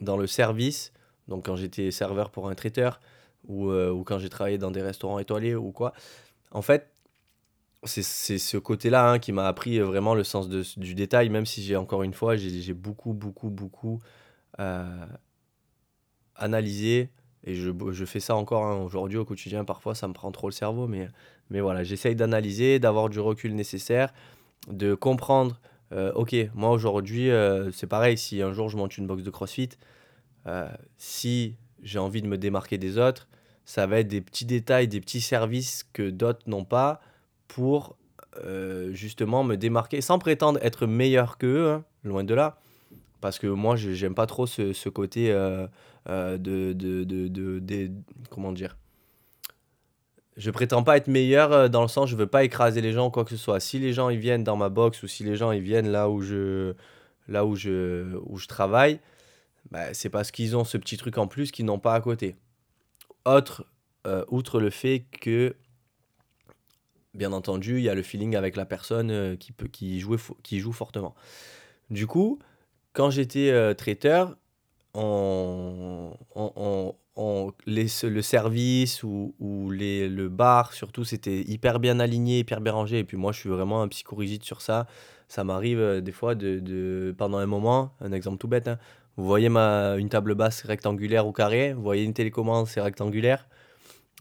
dans 0.01 0.17
le 0.17 0.27
service, 0.27 0.91
donc 1.27 1.45
quand 1.45 1.55
j'étais 1.55 1.89
serveur 1.91 2.29
pour 2.31 2.49
un 2.49 2.55
traiteur, 2.55 2.99
ou, 3.47 3.69
euh, 3.69 3.89
ou 3.89 4.03
quand 4.03 4.19
j'ai 4.19 4.29
travaillé 4.29 4.57
dans 4.57 4.71
des 4.71 4.81
restaurants 4.81 5.19
étoilés 5.19 5.55
ou 5.55 5.71
quoi. 5.71 5.93
En 6.51 6.61
fait, 6.61 6.91
c'est 7.83 8.03
ce 8.03 8.57
côté-là 8.57 9.11
hein, 9.11 9.19
qui 9.19 9.31
m'a 9.31 9.47
appris 9.47 9.79
vraiment 9.79 10.13
le 10.13 10.23
sens 10.23 10.47
du 10.49 10.93
détail, 10.93 11.29
même 11.29 11.45
si 11.45 11.63
j'ai 11.63 11.75
encore 11.75 12.03
une 12.03 12.13
fois, 12.13 12.35
j'ai 12.35 12.73
beaucoup, 12.73 13.13
beaucoup, 13.13 13.49
beaucoup 13.49 14.01
euh, 14.59 15.05
analysé. 16.35 17.09
Et 17.43 17.55
je, 17.55 18.05
fais 18.05 18.19
ça 18.19 18.35
encore 18.35 18.65
hein, 18.65 18.75
aujourd'hui 18.77 19.17
au 19.17 19.25
quotidien. 19.25 19.65
Parfois, 19.65 19.95
ça 19.95 20.07
me 20.07 20.13
prend 20.13 20.31
trop 20.31 20.47
le 20.47 20.53
cerveau. 20.53 20.87
Mais, 20.87 21.09
voilà, 21.49 21.83
j'essaye 21.83 22.15
d'analyser, 22.15 22.77
d'avoir 22.79 23.09
du 23.09 23.19
recul 23.19 23.55
nécessaire 23.55 24.13
de 24.67 24.93
comprendre, 24.93 25.59
euh, 25.91 26.11
ok, 26.13 26.35
moi 26.53 26.69
aujourd'hui, 26.69 27.31
euh, 27.31 27.71
c'est 27.71 27.87
pareil, 27.87 28.15
si 28.15 28.43
un 28.43 28.53
jour 28.53 28.69
je 28.69 28.77
monte 28.77 28.95
une 28.99 29.07
box 29.07 29.23
de 29.23 29.31
CrossFit, 29.31 29.69
si 30.97 31.55
j'ai 31.81 31.97
envie 31.97 32.21
de 32.21 32.27
me 32.27 32.37
démarquer 32.37 32.77
des 32.77 32.99
autres, 32.99 33.27
ça 33.71 33.87
va 33.87 33.99
être 33.99 34.09
des 34.09 34.19
petits 34.19 34.43
détails, 34.43 34.87
des 34.89 34.99
petits 34.99 35.21
services 35.21 35.85
que 35.93 36.09
d'autres 36.09 36.41
n'ont 36.47 36.65
pas 36.65 36.99
pour 37.47 37.95
justement 38.91 39.43
me 39.43 39.55
démarquer, 39.55 40.01
sans 40.01 40.19
prétendre 40.19 40.59
être 40.61 40.87
meilleur 40.87 41.37
qu'eux, 41.37 41.69
hein, 41.69 41.83
loin 42.03 42.23
de 42.23 42.33
là, 42.33 42.59
parce 43.21 43.39
que 43.39 43.47
moi, 43.47 43.75
j'aime 43.75 44.15
pas 44.15 44.25
trop 44.25 44.47
ce, 44.47 44.73
ce 44.73 44.89
côté 44.89 45.29
de, 45.29 45.67
de, 46.37 46.73
de, 46.73 47.03
de, 47.59 47.91
comment 48.29 48.51
dire, 48.51 48.75
je 50.37 50.51
prétends 50.51 50.83
pas 50.83 50.97
être 50.97 51.07
meilleur 51.07 51.51
euh, 51.51 51.67
dans 51.67 51.81
le 51.81 51.87
sens 51.87 52.09
je 52.09 52.15
veux 52.15 52.27
pas 52.27 52.43
écraser 52.43 52.81
les 52.81 52.93
gens 52.93 53.07
ou 53.07 53.11
quoi 53.11 53.23
que 53.23 53.31
ce 53.31 53.37
soit. 53.37 53.59
Si 53.59 53.79
les 53.79 53.93
gens 53.93 54.09
ils 54.09 54.19
viennent 54.19 54.43
dans 54.43 54.55
ma 54.55 54.69
box 54.69 55.03
ou 55.03 55.07
si 55.07 55.23
les 55.23 55.35
gens 55.35 55.51
ils 55.51 55.61
viennent 55.61 55.91
là 55.91 56.09
où 56.09 56.21
je 56.21 56.73
là 57.27 57.45
où 57.45 57.55
je 57.55 58.17
où 58.25 58.37
je 58.37 58.47
travaille, 58.47 58.99
bah, 59.71 59.93
c'est 59.93 60.09
parce 60.09 60.31
qu'ils 60.31 60.55
ont 60.55 60.63
ce 60.63 60.77
petit 60.77 60.97
truc 60.97 61.17
en 61.17 61.27
plus 61.27 61.51
qu'ils 61.51 61.65
n'ont 61.65 61.79
pas 61.79 61.93
à 61.93 62.01
côté. 62.01 62.35
Autre 63.25 63.65
euh, 64.07 64.25
outre 64.29 64.59
le 64.59 64.69
fait 64.69 65.05
que 65.21 65.55
bien 67.13 67.33
entendu, 67.33 67.77
il 67.77 67.83
y 67.83 67.89
a 67.89 67.95
le 67.95 68.01
feeling 68.01 68.35
avec 68.35 68.55
la 68.55 68.65
personne 68.65 69.11
euh, 69.11 69.35
qui 69.35 69.51
peut 69.51 69.67
qui 69.67 69.99
joue 69.99 70.17
qui 70.43 70.59
joue 70.59 70.71
fortement. 70.71 71.13
Du 71.89 72.07
coup, 72.07 72.39
quand 72.93 73.09
j'étais 73.09 73.75
traiteur, 73.75 74.35
on, 74.93 76.13
on, 76.35 76.93
le 77.65 78.21
service 78.21 79.03
ou, 79.03 79.71
les, 79.71 80.09
le 80.09 80.29
bar, 80.29 80.73
surtout, 80.73 81.03
c'était 81.03 81.41
hyper 81.41 81.79
bien 81.79 81.99
aligné, 81.99 82.39
hyper 82.39 82.61
bien 82.61 82.73
rangé. 82.73 82.99
Et 82.99 83.03
puis 83.03 83.17
moi, 83.17 83.31
je 83.31 83.39
suis 83.39 83.49
vraiment 83.49 83.81
un 83.81 83.87
psychorigide 83.87 84.43
sur 84.43 84.61
ça. 84.61 84.87
Ça 85.27 85.43
m'arrive 85.43 85.79
euh, 85.79 86.01
des 86.01 86.11
fois 86.11 86.35
de, 86.35 87.15
pendant 87.17 87.37
un 87.37 87.45
moment, 87.45 87.93
un 88.01 88.11
exemple 88.11 88.37
tout 88.37 88.47
bête, 88.47 88.67
hein. 88.67 88.77
Vous 89.17 89.25
voyez 89.25 89.49
ma, 89.49 89.95
une 89.97 90.09
table 90.09 90.35
basse 90.35 90.63
rectangulaire 90.63 91.27
ou 91.27 91.31
carré, 91.31 91.73
vous 91.73 91.81
voyez 91.81 92.03
une 92.03 92.13
télécommande, 92.13 92.67
c'est 92.67 92.81
rectangulaire? 92.81 93.47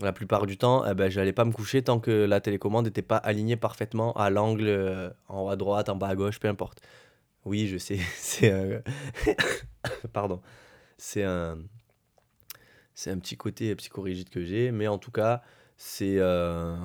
La 0.01 0.13
plupart 0.13 0.47
du 0.47 0.57
temps, 0.57 0.85
eh 0.87 0.95
ben, 0.95 1.11
je 1.11 1.21
n'allais 1.21 1.33
pas 1.33 1.45
me 1.45 1.53
coucher 1.53 1.83
tant 1.83 2.01
que 2.01 2.11
la 2.11 2.41
télécommande 2.41 2.87
n'était 2.87 3.03
pas 3.03 3.19
alignée 3.19 3.57
parfaitement 3.57 4.13
à 4.15 4.31
l'angle, 4.31 4.67
euh, 4.67 5.11
en 5.29 5.43
haut 5.43 5.51
à 5.51 5.57
droite, 5.57 5.89
en 5.89 5.97
bas 5.97 6.09
à 6.09 6.15
gauche, 6.15 6.41
peu 6.41 6.49
importe. 6.49 6.81
Oui, 7.45 7.69
je 7.69 7.77
sais, 7.79 7.99
c'est 8.17 8.51
un... 8.51 8.83
Pardon. 10.13 10.41
C'est 10.99 11.25
un 11.25 11.59
c'est 13.01 13.11
un 13.11 13.19
petit 13.19 13.37
côté 13.39 13.75
psychorigide 13.77 14.29
que 14.29 14.45
j'ai, 14.45 14.73
mais 14.73 14.87
en 14.87 14.99
tout 14.99 15.11
cas, 15.11 15.43
c'est, 15.79 16.19
euh, 16.19 16.77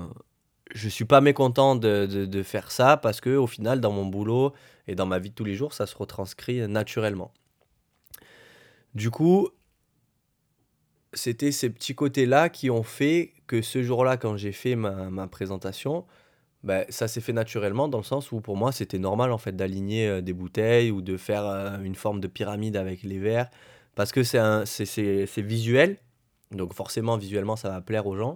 je 0.73 0.87
suis 0.87 1.03
pas 1.03 1.19
mécontent 1.19 1.75
de, 1.75 2.05
de, 2.05 2.43
faire 2.43 2.71
ça 2.71 2.95
parce 2.95 3.19
que 3.19 3.35
au 3.35 3.47
final, 3.47 3.81
dans 3.81 3.91
mon 3.91 4.05
boulot 4.05 4.53
et 4.87 4.95
dans 4.95 5.05
ma 5.05 5.19
vie 5.19 5.31
de 5.31 5.35
tous 5.35 5.43
les 5.43 5.55
jours, 5.55 5.73
ça 5.73 5.85
se 5.85 5.95
retranscrit 5.97 6.65
naturellement. 6.69 7.33
Du 8.95 9.11
coup, 9.11 9.49
c'était 11.13 11.51
ces 11.51 11.69
petits 11.69 11.95
côtés-là 11.95 12.49
qui 12.49 12.69
ont 12.69 12.83
fait 12.83 13.33
que 13.47 13.61
ce 13.61 13.83
jour-là, 13.83 14.17
quand 14.17 14.37
j'ai 14.37 14.51
fait 14.51 14.75
ma, 14.75 15.09
ma 15.09 15.27
présentation, 15.27 16.05
ben, 16.63 16.85
ça 16.89 17.07
s'est 17.07 17.21
fait 17.21 17.33
naturellement 17.33 17.87
dans 17.87 17.99
le 17.99 18.03
sens 18.03 18.31
où 18.31 18.41
pour 18.41 18.57
moi 18.57 18.71
c'était 18.71 18.97
normal 18.97 19.31
en 19.31 19.37
fait 19.37 19.55
d'aligner 19.55 20.07
euh, 20.07 20.21
des 20.21 20.33
bouteilles 20.33 20.89
ou 20.89 21.03
de 21.03 21.15
faire 21.15 21.45
euh, 21.45 21.79
une 21.83 21.93
forme 21.93 22.19
de 22.19 22.27
pyramide 22.27 22.75
avec 22.75 23.03
les 23.03 23.19
verres 23.19 23.51
parce 23.95 24.11
que 24.11 24.23
c'est 24.23 25.41
visuel 25.41 25.97
Donc 26.51 26.73
forcément, 26.73 27.17
visuellement, 27.17 27.55
ça 27.55 27.69
va 27.69 27.81
plaire 27.81 28.05
aux 28.07 28.15
gens. 28.17 28.35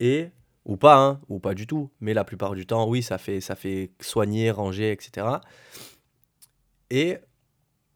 Et, 0.00 0.30
ou 0.64 0.76
pas, 0.76 0.96
hein, 0.98 1.20
ou 1.28 1.40
pas 1.40 1.54
du 1.54 1.66
tout. 1.66 1.90
Mais 2.00 2.14
la 2.14 2.24
plupart 2.24 2.54
du 2.54 2.66
temps, 2.66 2.88
oui, 2.88 3.02
ça 3.02 3.18
fait, 3.18 3.40
ça 3.40 3.54
fait 3.54 3.92
soigner, 4.00 4.50
ranger, 4.50 4.92
etc. 4.92 5.26
Et 6.90 7.18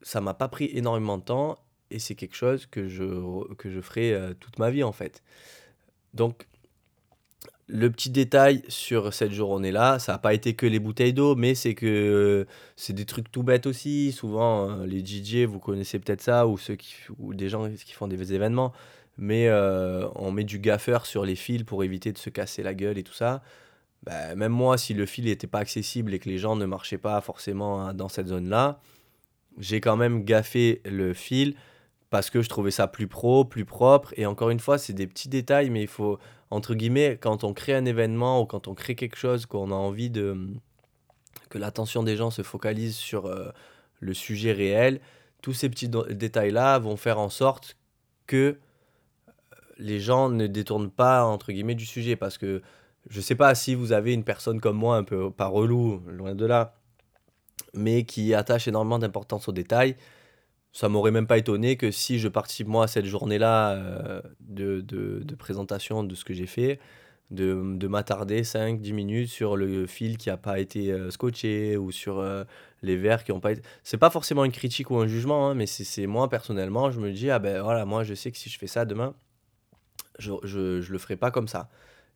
ça 0.03 0.21
m'a 0.21 0.35
pas 0.35 0.49
pris 0.49 0.71
énormément 0.73 1.19
de 1.19 1.25
temps. 1.25 1.59
Et 1.93 1.99
c'est 1.99 2.15
quelque 2.15 2.35
chose 2.35 2.67
que 2.67 2.89
je, 2.89 3.05
que 3.55 3.71
je 3.71 3.81
ferai 3.81 4.15
euh, 4.15 4.33
toute 4.39 4.59
ma 4.59 4.71
vie, 4.71 4.83
en 4.83 4.93
fait. 4.93 5.23
Donc, 6.15 6.47
le 7.69 7.91
petit 7.91 8.09
détail 8.09 8.63
sur 8.69 9.13
cette 9.13 9.33
journée-là, 9.33 9.99
ça 9.99 10.13
n'a 10.13 10.19
pas 10.19 10.33
été 10.33 10.55
que 10.55 10.67
les 10.67 10.79
bouteilles 10.79 11.13
d'eau, 11.13 11.37
mais 11.37 11.55
c'est 11.55 11.75
que 11.75 11.87
euh, 11.87 12.45
c'est 12.77 12.95
des 12.95 13.05
trucs 13.05 13.31
tout 13.31 13.43
bêtes 13.43 13.67
aussi. 13.67 14.11
Souvent, 14.13 14.71
euh, 14.71 14.87
les 14.87 15.05
DJ, 15.05 15.45
vous 15.45 15.59
connaissez 15.59 15.99
peut-être 15.99 16.23
ça, 16.23 16.47
ou, 16.47 16.57
ceux 16.57 16.77
qui, 16.77 16.95
ou 17.19 17.35
des 17.35 17.51
gens 17.51 17.69
qui 17.71 17.93
font 17.93 18.09
des 18.09 18.33
événements, 18.33 18.73
mais 19.19 19.51
on 20.17 20.33
met 20.33 20.45
du 20.45 20.59
gaffeur 20.59 21.05
sur 21.05 21.27
les 21.27 21.37
fils 21.37 21.63
pour 21.65 21.85
éviter 21.85 22.13
de 22.13 22.19
se 22.19 22.31
casser 22.31 22.63
la 22.63 22.75
gueule 22.75 22.97
et 22.97 23.03
tout 23.03 23.13
ça. 23.13 23.43
Bah, 24.03 24.35
même 24.35 24.53
moi, 24.53 24.79
si 24.79 24.95
le 24.95 25.07
fil 25.07 25.27
n'était 25.27 25.47
pas 25.47 25.61
accessible 25.61 26.15
et 26.15 26.19
que 26.19 26.29
les 26.29 26.39
gens 26.39 26.57
ne 26.57 26.65
marchaient 26.65 26.99
pas 26.99 27.21
forcément 27.21 27.83
hein, 27.83 27.95
dans 27.95 28.09
cette 28.09 28.29
zone-là, 28.29 28.81
j'ai 29.59 29.81
quand 29.81 29.97
même 29.97 30.25
gaffé 30.25 30.81
le 30.85 31.13
fil 31.13 31.55
parce 32.13 32.29
que 32.29 32.43
je 32.43 32.51
trouvais 32.51 32.71
ça 32.71 32.89
plus 32.89 33.07
pro, 33.07 33.47
plus 33.47 33.65
propre. 33.65 34.13
Et 34.19 34.27
encore 34.27 34.51
une 34.51 34.61
fois, 34.61 34.77
c'est 34.77 34.93
des 34.93 35.07
petits 35.07 35.31
détails, 35.31 35.71
mais 35.71 35.81
il 35.81 35.89
faut, 35.89 36.19
entre 36.51 36.75
guillemets, 36.75 37.17
quand 37.19 37.43
on 37.43 37.55
crée 37.55 37.75
un 37.75 37.87
événement 37.87 38.43
ou 38.43 38.45
quand 38.45 38.69
on 38.69 38.75
crée 38.75 38.95
quelque 38.95 39.17
chose, 39.17 39.47
qu'on 39.47 39.71
a 39.71 39.75
envie 39.75 40.11
de 40.11 40.37
que 41.49 41.57
l'attention 41.57 42.03
des 42.03 42.17
gens 42.17 42.31
se 42.31 42.43
focalise 42.43 42.97
sur 42.97 43.25
euh, 43.25 43.51
le 44.01 44.13
sujet 44.13 44.53
réel, 44.53 45.01
tous 45.41 45.55
ces 45.55 45.71
petits 45.71 45.89
détails-là 45.89 46.79
vont 46.79 46.99
faire 46.99 47.19
en 47.19 47.31
sorte 47.31 47.79
que 48.27 48.37
euh, 48.37 49.33
les 49.79 49.99
gens 49.99 50.29
ne 50.29 50.47
détournent 50.47 50.91
pas, 50.91 51.25
entre 51.25 51.51
guillemets, 51.51 51.75
du 51.75 51.87
sujet. 51.87 52.17
Parce 52.17 52.37
que 52.37 52.61
je 53.09 53.17
ne 53.17 53.23
sais 53.23 53.37
pas 53.37 53.55
si 53.55 53.75
vous 53.75 53.93
avez 53.93 54.13
une 54.13 54.25
personne 54.25 54.61
comme 54.61 54.77
moi, 54.77 54.99
un 54.99 55.05
peu 55.05 55.31
pas 55.31 55.47
relou, 55.47 56.03
loin 56.09 56.35
de 56.35 56.45
là, 56.45 56.75
mais 57.73 58.05
qui 58.05 58.35
attache 58.35 58.69
énormément 58.69 58.99
d'importance 58.99 59.49
aux 59.49 59.53
détails 59.53 59.97
ça 60.73 60.89
m'aurait 60.89 61.11
même 61.11 61.27
pas 61.27 61.39
étonné 61.39 61.77
que 61.77 61.91
si 61.91 62.19
je 62.19 62.29
participe 62.29 62.67
moi 62.67 62.85
à 62.85 62.87
cette 62.87 63.05
journée-là 63.05 63.73
euh, 63.73 64.23
de, 64.41 64.81
de, 64.81 65.35
présentation 65.35 66.03
de 66.03 66.15
ce 66.15 66.25
que 66.25 66.33
j'ai 66.33 66.47
fait, 66.47 66.81
de, 67.31 67.77
de 67.77 67.89
m'attarder 67.89 68.43
5-10 68.43 68.93
minutes 68.93 69.29
sur 69.29 69.57
le 69.57 69.87
fil 69.87 70.17
qui 70.17 70.29
n'a 70.31 70.37
pas 70.39 70.61
été 70.61 70.91
euh, 70.93 71.11
scotché 71.11 71.77
ou 71.77 71.93
sur 71.93 72.19
euh, 72.19 72.45
les 72.83 72.97
verres 72.97 73.25
qui 73.25 73.33
n'ont 73.33 73.41
pas 73.41 73.53
été... 73.53 73.63
C'est 73.85 73.99
pas 73.99 74.11
forcément 74.11 74.45
une 74.45 74.53
critique 74.53 74.91
ou 74.91 74.97
un 74.97 75.07
jugement, 75.07 75.49
hein, 75.49 75.55
mais 75.55 75.67
c'est 75.67 76.07
moi 76.07 76.29
personnellement, 76.31 76.91
je 76.91 77.01
me 77.01 77.13
dis, 77.13 77.31
ah 77.31 77.39
ben 77.39 77.63
voilà, 77.63 77.85
moi 77.85 78.03
je 78.03 78.15
sais 78.15 78.31
que 78.31 78.39
si 78.39 78.49
je 78.49 78.59
fais 78.59 78.67
ça 78.67 78.85
demain, 78.87 79.15
je, 80.19 80.33
je, 80.43 80.81
je 80.81 80.93
le 80.93 80.99
ferai 80.99 81.17
pas 81.17 81.31
comme 81.31 81.49
ça. 81.49 81.69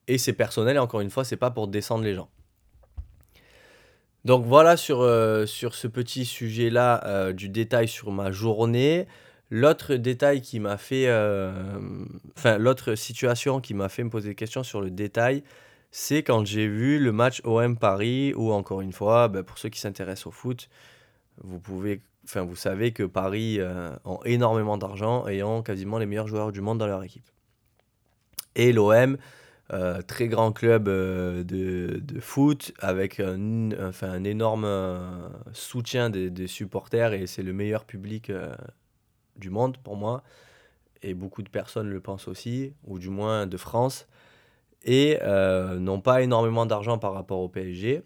Et 0.08 0.18
c'est 0.18 0.32
personnel, 0.32 0.76
et 0.76 0.78
encore 0.78 1.00
une 1.00 1.10
fois, 1.10 1.24
c'est 1.24 1.36
pas 1.36 1.50
pour 1.50 1.68
descendre 1.68 2.04
les 2.04 2.14
gens. 2.14 2.30
Donc 4.26 4.44
voilà 4.44 4.76
sur, 4.76 5.02
euh, 5.02 5.46
sur 5.46 5.76
ce 5.76 5.86
petit 5.86 6.24
sujet-là 6.24 7.00
euh, 7.06 7.32
du 7.32 7.48
détail 7.48 7.86
sur 7.86 8.10
ma 8.10 8.32
journée. 8.32 9.06
L'autre 9.50 9.94
détail 9.94 10.40
qui 10.40 10.58
m'a 10.58 10.78
fait, 10.78 11.06
euh, 11.06 11.52
enfin 12.36 12.58
l'autre 12.58 12.96
situation 12.96 13.60
qui 13.60 13.72
m'a 13.72 13.88
fait 13.88 14.02
me 14.02 14.10
poser 14.10 14.30
des 14.30 14.34
questions 14.34 14.64
sur 14.64 14.80
le 14.80 14.90
détail, 14.90 15.44
c'est 15.92 16.24
quand 16.24 16.44
j'ai 16.44 16.66
vu 16.66 16.98
le 16.98 17.12
match 17.12 17.40
OM 17.44 17.78
Paris, 17.78 18.34
où 18.34 18.50
encore 18.50 18.80
une 18.80 18.92
fois, 18.92 19.28
ben, 19.28 19.44
pour 19.44 19.58
ceux 19.58 19.68
qui 19.68 19.78
s'intéressent 19.78 20.26
au 20.26 20.32
foot, 20.32 20.68
vous 21.44 21.60
pouvez, 21.60 22.02
enfin 22.24 22.42
vous 22.42 22.56
savez 22.56 22.90
que 22.90 23.04
Paris 23.04 23.60
ont 24.04 24.18
énormément 24.24 24.76
d'argent 24.76 25.28
et 25.28 25.44
ont 25.44 25.62
quasiment 25.62 25.98
les 25.98 26.06
meilleurs 26.06 26.26
joueurs 26.26 26.50
du 26.50 26.62
monde 26.62 26.78
dans 26.78 26.88
leur 26.88 27.04
équipe. 27.04 27.30
Et 28.56 28.72
l'OM, 28.72 29.18
euh, 29.72 30.00
très 30.00 30.28
grand 30.28 30.52
club 30.52 30.86
euh, 30.86 31.42
de, 31.42 31.98
de, 32.00 32.20
foot 32.20 32.72
avec 32.78 33.18
un, 33.18 33.72
enfin, 33.88 34.08
un 34.08 34.22
énorme 34.22 34.64
euh, 34.64 35.28
soutien 35.52 36.08
des, 36.08 36.30
des, 36.30 36.46
supporters 36.46 37.12
et 37.14 37.26
c'est 37.26 37.42
le 37.42 37.52
meilleur 37.52 37.84
public 37.84 38.30
du 39.36 39.50
monde 39.50 39.76
pour 39.78 39.96
moi. 39.96 40.22
Et 41.02 41.14
beaucoup 41.14 41.42
de 41.42 41.48
personnes 41.48 41.88
le 41.88 42.00
pensent 42.00 42.28
aussi, 42.28 42.74
ou 42.84 43.00
du 43.00 43.10
moins 43.10 43.46
de 43.46 43.56
France. 43.56 44.06
Et 44.84 45.18
n'ont 45.24 46.00
pas 46.00 46.22
énormément 46.22 46.64
d'argent 46.64 46.98
par 46.98 47.12
rapport 47.12 47.40
au 47.40 47.48
PSG, 47.48 48.02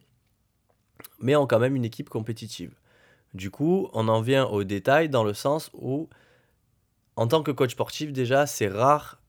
mais 1.21 1.37
ont 1.37 1.47
quand 1.47 1.59
même 1.59 1.77
une 1.77 1.85
équipe 1.85 2.09
compétitive. 2.09 2.75
Du 3.35 3.51
coup, 3.51 3.89
on 3.93 4.09
en 4.09 4.23
vient 4.23 4.47
au 4.47 4.65
détail 4.65 5.11
dans 5.11 5.25
le 5.25 5.35
sens 5.35 5.71
où, 5.75 6.09
en 7.17 7.27
tant 7.27 7.43
que 7.43 7.51
coach 7.51 7.73
sportif, 7.73 8.13
déjà, 8.13 8.47
c'est 8.47 8.69
rare 8.69 9.21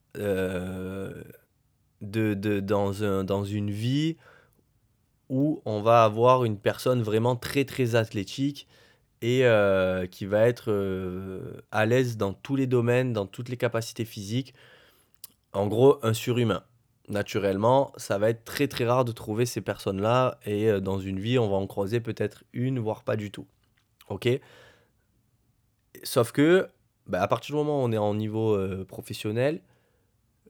de, 2.02 2.34
de, 2.34 2.60
dans, 2.60 3.04
un, 3.04 3.24
dans 3.24 3.44
une 3.44 3.72
vie 3.72 4.18
où 5.30 5.62
on 5.66 5.82
va 5.82 6.04
avoir 6.04 6.44
une 6.44 6.58
personne 6.58 7.02
vraiment 7.02 7.36
très 7.38 7.64
très 7.64 7.96
athlétique 7.96 8.68
et 9.22 9.46
euh, 9.46 10.08
qui 10.08 10.26
va 10.26 10.48
être 10.48 10.72
euh, 10.72 11.62
à 11.72 11.86
l'aise 11.86 12.18
dans 12.18 12.34
tous 12.34 12.56
les 12.56 12.68
domaines, 12.68 13.14
dans 13.14 13.26
toutes 13.26 13.50
les 13.50 13.58
capacités 13.58 14.04
physiques. 14.04 14.54
En 15.54 15.68
gros, 15.68 16.00
un 16.04 16.14
surhumain. 16.14 16.64
Naturellement, 17.08 17.92
ça 17.98 18.18
va 18.18 18.30
être 18.30 18.44
très 18.44 18.68
très 18.68 18.86
rare 18.86 19.06
de 19.06 19.12
trouver 19.12 19.46
ces 19.46 19.62
personnes-là 19.62 20.40
et 20.46 20.70
euh, 20.70 20.80
dans 20.80 21.00
une 21.00 21.20
vie, 21.20 21.38
on 21.40 21.50
va 21.50 21.56
en 21.56 21.68
croiser 21.68 22.00
peut-être 22.00 22.44
une, 22.52 22.80
voire 22.80 23.04
pas 23.04 23.16
du 23.16 23.32
tout. 23.32 23.48
Ok? 24.10 24.28
Sauf 26.04 26.32
que, 26.32 26.68
bah, 27.08 27.22
à 27.22 27.28
partir 27.28 27.56
du 27.56 27.58
moment 27.58 27.82
où 27.82 27.86
on 27.86 27.92
est 27.92 27.98
en 27.98 28.16
niveau 28.16 28.58
professionnel, 28.86 29.62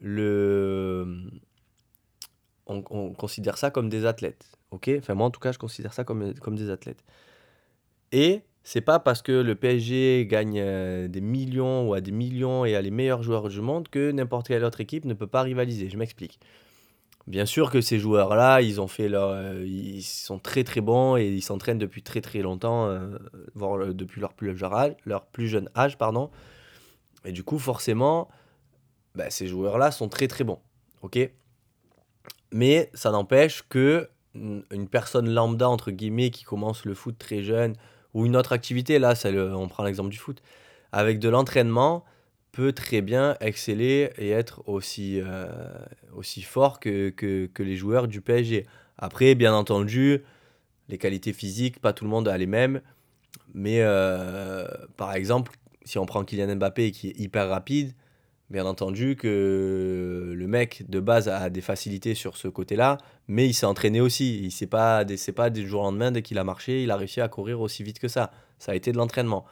le... 0.02 1.30
On, 2.68 2.82
considère 3.14 3.58
ça 3.58 3.70
comme 3.70 3.90
des 3.90 4.06
athlètes. 4.06 4.46
ok? 4.72 4.92
Enfin, 4.98 5.14
moi, 5.14 5.28
en 5.28 5.32
tout 5.32 5.42
cas, 5.42 5.52
je 5.52 5.58
considère 5.58 5.94
ça 5.94 6.06
comme, 6.06 6.34
comme 6.36 6.56
des 6.56 6.70
athlètes. 6.70 7.04
Et 8.14 8.44
c'est 8.64 8.82
pas 8.82 9.00
parce 9.00 9.22
que 9.22 9.32
le 9.32 9.56
PSG 9.56 10.26
gagne 10.28 10.60
euh, 10.60 11.08
des 11.08 11.22
millions 11.22 11.90
ou 11.90 11.94
a 11.94 12.02
des 12.02 12.12
millions 12.12 12.64
et 12.64 12.76
a 12.76 12.82
les 12.82 12.92
meilleurs 12.92 13.24
joueurs 13.24 13.50
du 13.50 13.60
monde 13.60 13.90
que 13.90 14.12
n'importe 14.12 14.48
quelle 14.48 14.64
autre 14.64 14.80
équipe 14.82 15.06
ne 15.06 15.14
peut 15.14 15.28
pas 15.28 15.42
rivaliser. 15.42 15.90
Je 15.90 15.98
m'explique. 15.98 16.40
Bien 17.28 17.46
sûr 17.46 17.72
que 17.72 17.82
ces 17.82 18.00
joueurs-là, 18.00 18.62
ils 18.62 18.80
ont 18.82 18.88
fait 18.88 19.10
leur, 19.10 19.30
euh, 19.30 19.64
ils 19.66 20.04
sont 20.04 20.40
très 20.40 20.64
très 20.64 20.82
bons 20.82 21.18
et 21.18 21.28
ils 21.28 21.42
s'entraînent 21.42 21.78
depuis 21.78 22.04
très 22.04 22.22
très 22.22 22.40
longtemps, 22.40 22.88
euh, 22.88 23.18
voire 23.54 23.94
depuis 23.94 24.22
leur 24.22 24.34
plus 24.34 24.56
jeune 24.58 24.74
âge, 24.74 24.96
leur 25.06 25.26
plus 25.26 25.48
jeune 25.48 25.70
âge, 25.76 25.98
pardon. 25.98 26.32
Et 27.26 27.32
du 27.32 27.44
coup, 27.44 27.60
forcément, 27.60 28.30
bah, 29.16 29.30
ces 29.30 29.48
joueurs-là 29.48 29.92
sont 29.92 30.10
très 30.10 30.28
très 30.28 30.44
bons. 30.44 30.60
ok? 31.02 31.20
Mais 32.52 32.90
ça 32.94 33.12
n'empêche 33.12 33.64
que 33.70 34.10
une 34.34 34.88
personne 34.90 35.30
lambda, 35.30 35.68
entre 35.68 35.92
guillemets, 35.92 36.30
qui 36.30 36.44
commence 36.44 36.86
le 36.86 36.94
foot 36.94 37.18
très 37.18 37.44
jeune, 37.44 37.76
ou 38.14 38.26
une 38.26 38.36
autre 38.36 38.54
activité, 38.54 39.00
là, 39.00 39.14
on 39.26 39.68
prend 39.68 39.84
l'exemple 39.84 40.10
du 40.10 40.18
foot, 40.18 40.42
avec 40.92 41.20
de 41.20 41.30
l'entraînement, 41.30 42.06
peut 42.52 42.74
très 42.74 43.02
bien 43.02 43.38
exceller 43.40 44.12
et 44.18 44.30
être 44.30 44.68
aussi, 44.68 45.22
euh, 45.22 45.48
aussi 46.14 46.42
fort 46.42 46.80
que, 46.80 47.10
que, 47.10 47.48
que, 47.48 47.64
les 47.64 47.78
joueurs 47.78 48.08
du 48.08 48.22
PSG. 48.22 48.66
Après, 48.98 49.36
bien 49.36 49.54
entendu, 49.54 50.22
les 50.90 50.98
qualités 50.98 51.32
physiques, 51.32 51.80
pas 51.80 51.94
tout 51.94 52.04
le 52.04 52.10
monde 52.10 52.28
a 52.28 52.38
les 52.38 52.48
mêmes. 52.48 52.82
Mais 53.54 53.78
euh, 53.82 54.68
par 54.98 55.14
exemple, 55.14 55.54
si 55.84 55.98
on 55.98 56.06
prend 56.06 56.24
Kylian 56.26 56.56
Mbappé 56.56 56.92
qui 56.92 57.10
est 57.10 57.20
hyper 57.20 57.48
rapide, 57.48 57.94
Bien 58.52 58.66
entendu 58.66 59.16
que 59.16 60.34
le 60.36 60.46
mec 60.46 60.84
de 60.90 61.00
base 61.00 61.30
a 61.30 61.50
des 61.50 61.62
facilités 61.62 62.16
sur 62.16 62.36
ce 62.36 62.50
côté-là, 62.50 62.98
mais 63.30 63.48
il 63.48 63.54
s'est 63.54 63.66
entraîné 63.66 64.02
aussi. 64.02 64.42
Il 64.44 64.52
sait 64.52 64.68
pas 64.68 65.06
c'est 65.16 65.32
pas 65.32 65.50
du 65.50 65.66
jour 65.66 65.80
au 65.80 65.86
lendemain 65.86 66.12
dès 66.12 66.22
qu'il 66.22 66.38
a 66.38 66.44
marché, 66.44 66.84
il 66.84 66.92
a 66.92 66.98
réussi 66.98 67.22
à 67.22 67.30
courir 67.30 67.62
aussi 67.62 67.82
vite 67.82 67.98
que 67.98 68.10
ça. 68.10 68.30
Ça 68.60 68.74
a 68.74 68.76
été 68.76 68.92
de 68.92 68.98
l'entraînement. 68.98 69.46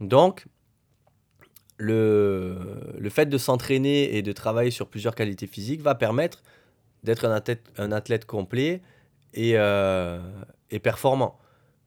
Donc, 0.00 0.44
le, 1.78 3.08
fait 3.08 3.24
de 3.24 3.38
s'entraîner 3.38 4.18
et 4.18 4.20
de 4.20 4.32
travailler 4.32 4.70
sur 4.70 4.88
plusieurs 4.88 5.14
qualités 5.14 5.46
physiques 5.46 5.80
va 5.80 5.94
permettre 5.94 6.42
d'être 7.04 7.24
un 7.24 7.90
athlète, 7.90 8.26
complet 8.26 8.82
et, 9.32 9.52
euh, 9.54 10.20
et 10.70 10.78
performant. 10.78 11.38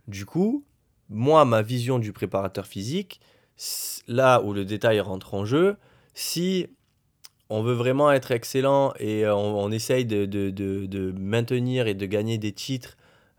Du 0.08 0.26
coup, 0.26 0.66
moi, 1.10 1.46
ma 1.46 1.62
vision 1.62 2.00
du 2.00 2.12
préparateur 2.12 2.66
physique, 2.66 3.22
là 4.08 4.42
où 4.42 4.52
le 4.52 4.66
détail 4.66 5.00
rentre 5.00 5.36
en 5.36 5.46
jeu, 5.46 5.78
si 6.20 6.68
on 7.50 7.62
veut 7.62 7.74
vraiment 7.74 8.12
être 8.12 8.32
excellent 8.32 8.94
et 9.00 9.26
euh, 9.26 9.34
on, 9.34 9.72
essaye 9.72 10.06
de, 10.06 11.14
maintenir 11.18 11.88
et 11.88 11.94
de 11.94 12.06
gagner 12.06 12.38
des 12.38 12.52
titres 12.52 12.98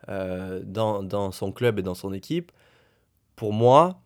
euh, 0.09 0.63
dans, 0.65 1.31
son 1.31 1.53
club 1.53 1.79
et 1.79 1.83
dans 1.83 1.95
son 1.95 2.15
équipe, 2.15 2.51
pour 3.37 3.53
moi, 3.53 4.01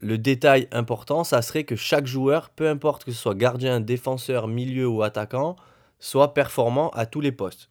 le 0.00 0.18
détail 0.18 0.68
important, 0.72 1.24
ça 1.24 1.40
serait 1.40 1.64
que 1.64 1.74
chaque 1.74 2.06
joueur, 2.06 2.50
peu 2.50 2.68
importe 2.68 3.04
que 3.04 3.12
ce 3.12 3.18
soit 3.18 3.34
gardien, 3.34 3.80
défenseur, 3.80 4.46
milieu 4.46 4.86
ou 4.86 5.02
attaquant, 5.02 5.56
soit 5.98 6.34
performant 6.34 6.90
à 6.90 7.06
tous 7.06 7.22
les 7.22 7.32
postes. 7.32 7.70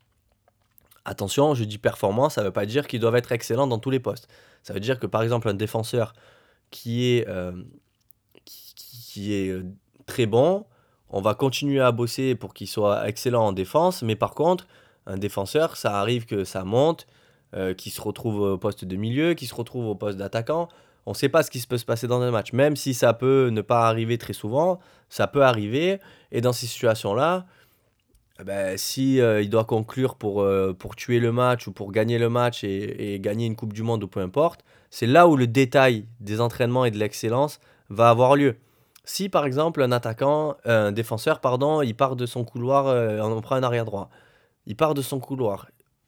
Attention, 1.05 1.53
je 1.53 1.65
dis 1.65 1.77
performant, 1.77 2.29
ça 2.29 2.41
ne 2.41 2.47
veut 2.47 2.53
pas 2.53 2.65
dire 2.65 2.88
qu'ils 2.88 3.00
doivent 3.00 3.15
être 3.15 3.31
excellents 3.31 3.67
dans 3.67 3.79
tous 3.79 3.91
les 3.91 4.00
postes. 4.00 4.27
Ça 4.63 4.73
veut 4.73 4.79
dire 4.79 5.00
que 5.00 5.05
par 5.05 5.21
exemple 5.21 5.47
un 5.50 5.53
défenseur 5.53 6.13
qui 6.71 7.12
est, 7.12 7.27
euh, 7.27 7.51
qui, 8.43 9.33
est 9.35 9.63
très 10.05 10.25
bon, 10.25 10.65
on 11.10 11.22
va 11.22 11.36
continuer 11.36 11.79
à 11.79 11.91
bosser 11.91 12.36
pour 12.36 12.53
qu'il 12.53 12.67
soit 12.67 13.07
excellent 13.07 13.48
en 13.48 13.51
défense, 13.53 14.01
mais 14.01 14.15
par 14.15 14.33
contre, 14.33 14.67
un 15.05 15.17
défenseur, 15.17 15.77
ça 15.77 16.00
arrive 16.00 16.25
que 16.25 16.43
ça 16.43 16.63
monte, 16.63 17.07
euh, 17.55 17.74
qu'il 17.74 17.91
se 17.91 18.01
retrouve 18.01 18.41
au 18.41 18.57
poste 18.57 18.86
de 18.86 18.95
milieu, 18.95 19.33
qu'il 19.33 19.48
se 19.48 19.55
retrouve 19.55 19.86
au 19.86 19.95
poste 19.95 20.17
d'attaquant. 20.17 20.69
On 21.05 21.12
ne 21.12 21.15
sait 21.15 21.29
pas 21.29 21.43
ce 21.43 21.51
qui 21.51 21.60
peut 21.67 21.77
se 21.77 21.86
passer 21.86 22.07
dans 22.07 22.22
un 22.22 22.31
match. 22.31 22.53
Même 22.53 22.75
si 22.75 22.93
ça 22.93 23.13
peut 23.13 23.50
ne 23.51 23.62
pas 23.62 23.88
arriver 23.88 24.17
très 24.17 24.33
souvent, 24.33 24.79
ça 25.10 25.27
peut 25.27 25.43
arriver. 25.43 26.00
Et 26.31 26.41
dans 26.41 26.53
ces 26.53 26.65
situations-là, 26.65 27.45
eh 28.39 28.43
ben, 28.43 28.77
si 28.77 29.22
euh, 29.22 29.41
il 29.41 29.50
doit 29.50 29.65
conclure 29.65 30.15
pour, 30.15 30.41
euh, 30.41 30.74
pour 30.74 30.95
tuer 30.95 31.19
le 31.19 31.31
match 31.31 31.67
ou 31.67 31.72
pour 31.72 31.91
gagner 31.91 32.17
le 32.17 32.29
match 32.29 32.63
et, 32.63 33.19
gagner 33.19 33.45
une 33.45 33.55
Coupe 33.55 33.74
du 33.74 33.83
Monde 33.83 34.03
ou 34.03 34.07
peu 34.07 34.22
importe, 34.22 34.63
c'est 34.89 35.05
là 35.05 35.27
où 35.27 35.36
le 35.36 35.45
détail 35.45 36.05
des 36.19 36.41
entraînements 36.41 36.86
et 36.86 36.91
de 36.91 36.98
l'excellence 36.98 37.60
va 37.89 38.10
avoir 38.10 38.36
lieu. 38.36 38.55
Si 39.05 39.27
par 39.27 39.45
exemple 39.45 39.81
un 39.81 39.91
attaquant, 39.91 40.55
un 40.65 40.91
défenseur, 40.91 41.41
pardon, 41.41 41.81
il 41.81 41.95
part 41.95 42.15
de 42.15 42.25
son 42.25 42.45
couloir, 42.45 42.88
euh, 42.88 43.19
on 43.22 43.41
prend 43.41 43.55
un 43.55 43.63
arrière 43.63 43.86
droit, 43.86 44.10
il 44.65 44.75
part 44.75 44.93
de 44.93 45.01
son 45.01 45.19
couloir, 45.19 45.67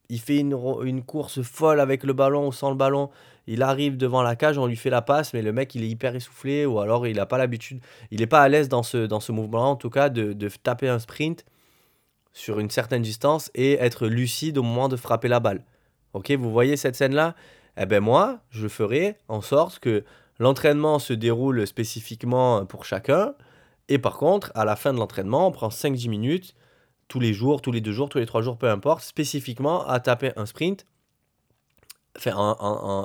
il 0.09 0.19
fait 0.19 0.37
une, 0.37 1.03
course 1.03 1.41
folle 1.41 1.79
avec 1.79 2.03
le 2.03 2.13
ballon 2.13 2.47
ou 2.47 2.51
sans 2.51 2.69
le 2.69 2.75
ballon, 2.75 3.09
il 3.47 3.63
arrive 3.63 3.97
devant 3.97 4.21
la 4.21 4.35
cage, 4.35 4.57
on 4.57 4.65
lui 4.65 4.75
fait 4.75 4.89
la 4.89 5.01
passe, 5.01 5.33
mais 5.33 5.41
le 5.41 5.51
mec 5.51 5.75
il 5.75 5.83
est 5.83 5.89
hyper 5.89 6.15
essoufflé 6.15 6.65
ou 6.65 6.79
alors 6.79 7.07
il 7.07 7.17
n'a 7.17 7.25
pas 7.25 7.37
l'habitude, 7.37 7.81
il 8.11 8.19
n'est 8.19 8.27
pas 8.27 8.41
à 8.41 8.49
l'aise 8.49 8.69
dans 8.69 8.83
ce, 8.83 9.05
dans 9.05 9.19
ce 9.19 9.31
mouvement 9.31 9.71
en 9.71 9.75
tout 9.75 9.89
cas 9.89 10.09
de, 10.09 10.49
taper 10.63 10.89
un 10.89 10.99
sprint 10.99 11.45
sur 12.33 12.59
une 12.59 12.69
certaine 12.69 13.01
distance 13.01 13.49
et 13.55 13.73
être 13.73 14.07
lucide 14.07 14.57
au 14.57 14.63
moment 14.63 14.89
de 14.89 14.95
frapper 14.95 15.27
la 15.27 15.39
balle. 15.39 15.63
Ok, 16.13 16.31
vous 16.31 16.51
voyez 16.51 16.77
cette 16.77 16.95
scène-là? 16.95 17.35
Eh 17.77 17.85
ben 17.85 18.01
moi, 18.01 18.39
je 18.51 18.67
ferai 18.67 19.17
en 19.27 19.41
sorte 19.41 19.79
que 19.79 20.05
l'entraînement 20.39 20.99
se 20.99 21.13
déroule 21.13 21.65
spécifiquement 21.67 22.65
pour 22.65 22.85
chacun. 22.85 23.35
Et 23.87 23.99
par 23.99 24.17
contre, 24.17 24.51
à 24.55 24.65
la 24.65 24.75
fin 24.75 24.93
de 24.93 24.99
l'entraînement, 24.99 25.47
on 25.47 25.51
prend 25.51 25.69
5-10 25.69 26.09
minutes, 26.09 26.55
tous 27.07 27.19
les 27.19 27.33
jours, 27.33 27.61
tous 27.61 27.71
les 27.71 27.81
deux 27.81 27.91
jours, 27.91 28.09
tous 28.09 28.17
les 28.17 28.25
trois 28.25 28.41
jours, 28.41 28.57
peu 28.57 28.69
importe, 28.69 29.03
spécifiquement 29.03 29.85
à 29.87 29.99
taper 29.99 30.31
un 30.37 30.45
sprint, 30.45 30.85
enfin, 32.17 32.55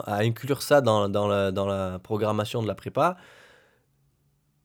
à 0.07 0.19
inclure 0.21 0.63
ça 0.63 0.81
dans, 0.81 1.09
dans, 1.09 1.29
la, 1.29 1.53
dans 1.53 1.67
la 1.67 1.99
programmation 1.99 2.63
de 2.63 2.69
la 2.69 2.75
prépa, 2.75 3.17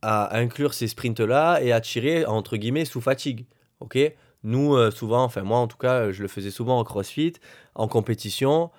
à 0.02 0.38
inclure 0.38 0.74
ces 0.74 0.88
sprints-là 0.88 1.62
et 1.62 1.72
à 1.72 1.82
tirer, 1.82 2.26
entre 2.26 2.58
guillemets, 2.58 2.86
sous 2.86 3.02
fatigue. 3.02 3.46
ok? 3.80 3.98
Nous, 4.44 4.76
euh, 4.76 4.92
souvent, 4.92 5.24
enfin 5.24 5.42
moi 5.42 5.58
en 5.58 5.68
tout 5.68 5.78
cas, 5.78 6.12
je 6.12 6.22
le 6.22 6.28
faisais 6.28 6.52
souvent 6.52 6.78
en 6.80 6.84
crossfit, 6.84 7.34
en 7.74 7.88
compétition. 7.88 8.70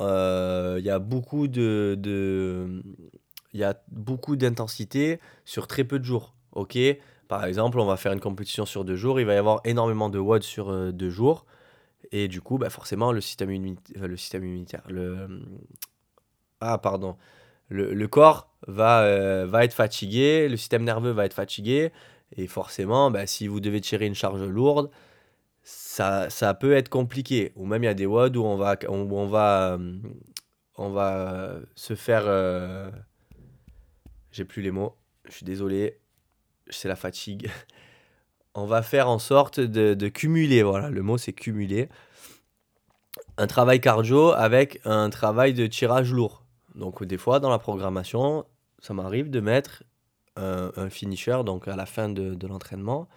Euh, 0.00 0.76
il 0.80 0.84
y 0.84 0.90
a 0.90 0.98
beaucoup 0.98 1.46
de, 1.46 1.94
de 1.96 2.82
il 3.52 3.60
y 3.60 3.64
a 3.64 3.80
beaucoup 3.88 4.36
d'intensité 4.36 5.20
sur 5.44 5.66
très 5.66 5.84
peu 5.84 5.98
de 5.98 6.04
jours. 6.04 6.34
Ok, 6.52 6.78
par 7.28 7.44
exemple, 7.44 7.80
on 7.80 7.86
va 7.86 7.96
faire 7.96 8.12
une 8.12 8.20
compétition 8.20 8.66
sur 8.66 8.84
deux 8.84 8.96
jours, 8.96 9.20
il 9.20 9.26
va 9.26 9.34
y 9.34 9.38
avoir 9.38 9.60
énormément 9.64 10.10
de 10.10 10.18
watts 10.18 10.42
sur 10.42 10.70
euh, 10.70 10.92
deux 10.92 11.10
jours, 11.10 11.46
et 12.10 12.28
du 12.28 12.40
coup, 12.40 12.58
bah, 12.58 12.68
forcément, 12.68 13.12
le 13.12 13.20
système, 13.20 13.50
immunitaire, 13.50 14.06
le 14.06 14.16
système 14.16 14.44
immunitaire, 14.44 14.82
le 14.88 15.40
ah 16.60 16.78
pardon, 16.78 17.16
le, 17.68 17.92
le 17.94 18.08
corps 18.08 18.50
va, 18.68 19.46
va 19.46 19.64
être 19.64 19.72
fatigué, 19.72 20.48
le 20.48 20.56
système 20.56 20.84
nerveux 20.84 21.10
va 21.10 21.24
être 21.24 21.34
fatigué, 21.34 21.90
et 22.36 22.46
forcément, 22.46 23.10
bah, 23.10 23.26
si 23.26 23.46
vous 23.46 23.60
devez 23.60 23.80
tirer 23.80 24.06
une 24.06 24.14
charge 24.14 24.42
lourde, 24.42 24.90
ça, 25.62 26.30
ça 26.30 26.54
peut 26.54 26.72
être 26.72 26.88
compliqué. 26.88 27.52
Ou 27.56 27.66
même 27.66 27.82
il 27.82 27.86
y 27.86 27.88
a 27.88 27.94
des 27.94 28.06
WOD 28.06 28.36
où 28.36 28.44
on 28.44 28.56
va, 28.56 28.76
on, 28.88 29.26
va, 29.26 29.78
on 30.76 30.90
va 30.90 31.56
se 31.74 31.94
faire. 31.94 32.24
Euh, 32.26 32.90
j'ai 34.32 34.44
plus 34.44 34.62
les 34.62 34.70
mots, 34.70 34.96
je 35.26 35.32
suis 35.32 35.44
désolé, 35.44 36.00
c'est 36.68 36.88
la 36.88 36.96
fatigue. 36.96 37.50
On 38.54 38.66
va 38.66 38.82
faire 38.82 39.08
en 39.08 39.18
sorte 39.18 39.60
de, 39.60 40.08
cumuler, 40.08 40.62
voilà, 40.62 40.90
le 40.90 41.02
mot 41.02 41.16
c'est 41.16 41.32
cumuler, 41.32 41.88
un 43.38 43.46
travail 43.46 43.80
cardio 43.80 44.32
avec 44.32 44.80
un 44.84 45.08
travail 45.08 45.54
de 45.54 45.66
tirage 45.66 46.12
lourd. 46.12 46.42
Donc 46.74 47.02
des 47.04 47.16
fois 47.16 47.40
dans 47.40 47.48
la 47.48 47.58
programmation, 47.58 48.44
ça 48.78 48.92
m'arrive 48.92 49.30
de 49.30 49.40
mettre 49.40 49.84
un, 50.36 50.90
finisher, 50.90 51.40
donc 51.44 51.68
à 51.68 51.76
la 51.76 51.86
fin 51.86 52.08
de, 52.08 52.34
de 52.34 52.46
l'entraînement, 52.46 53.08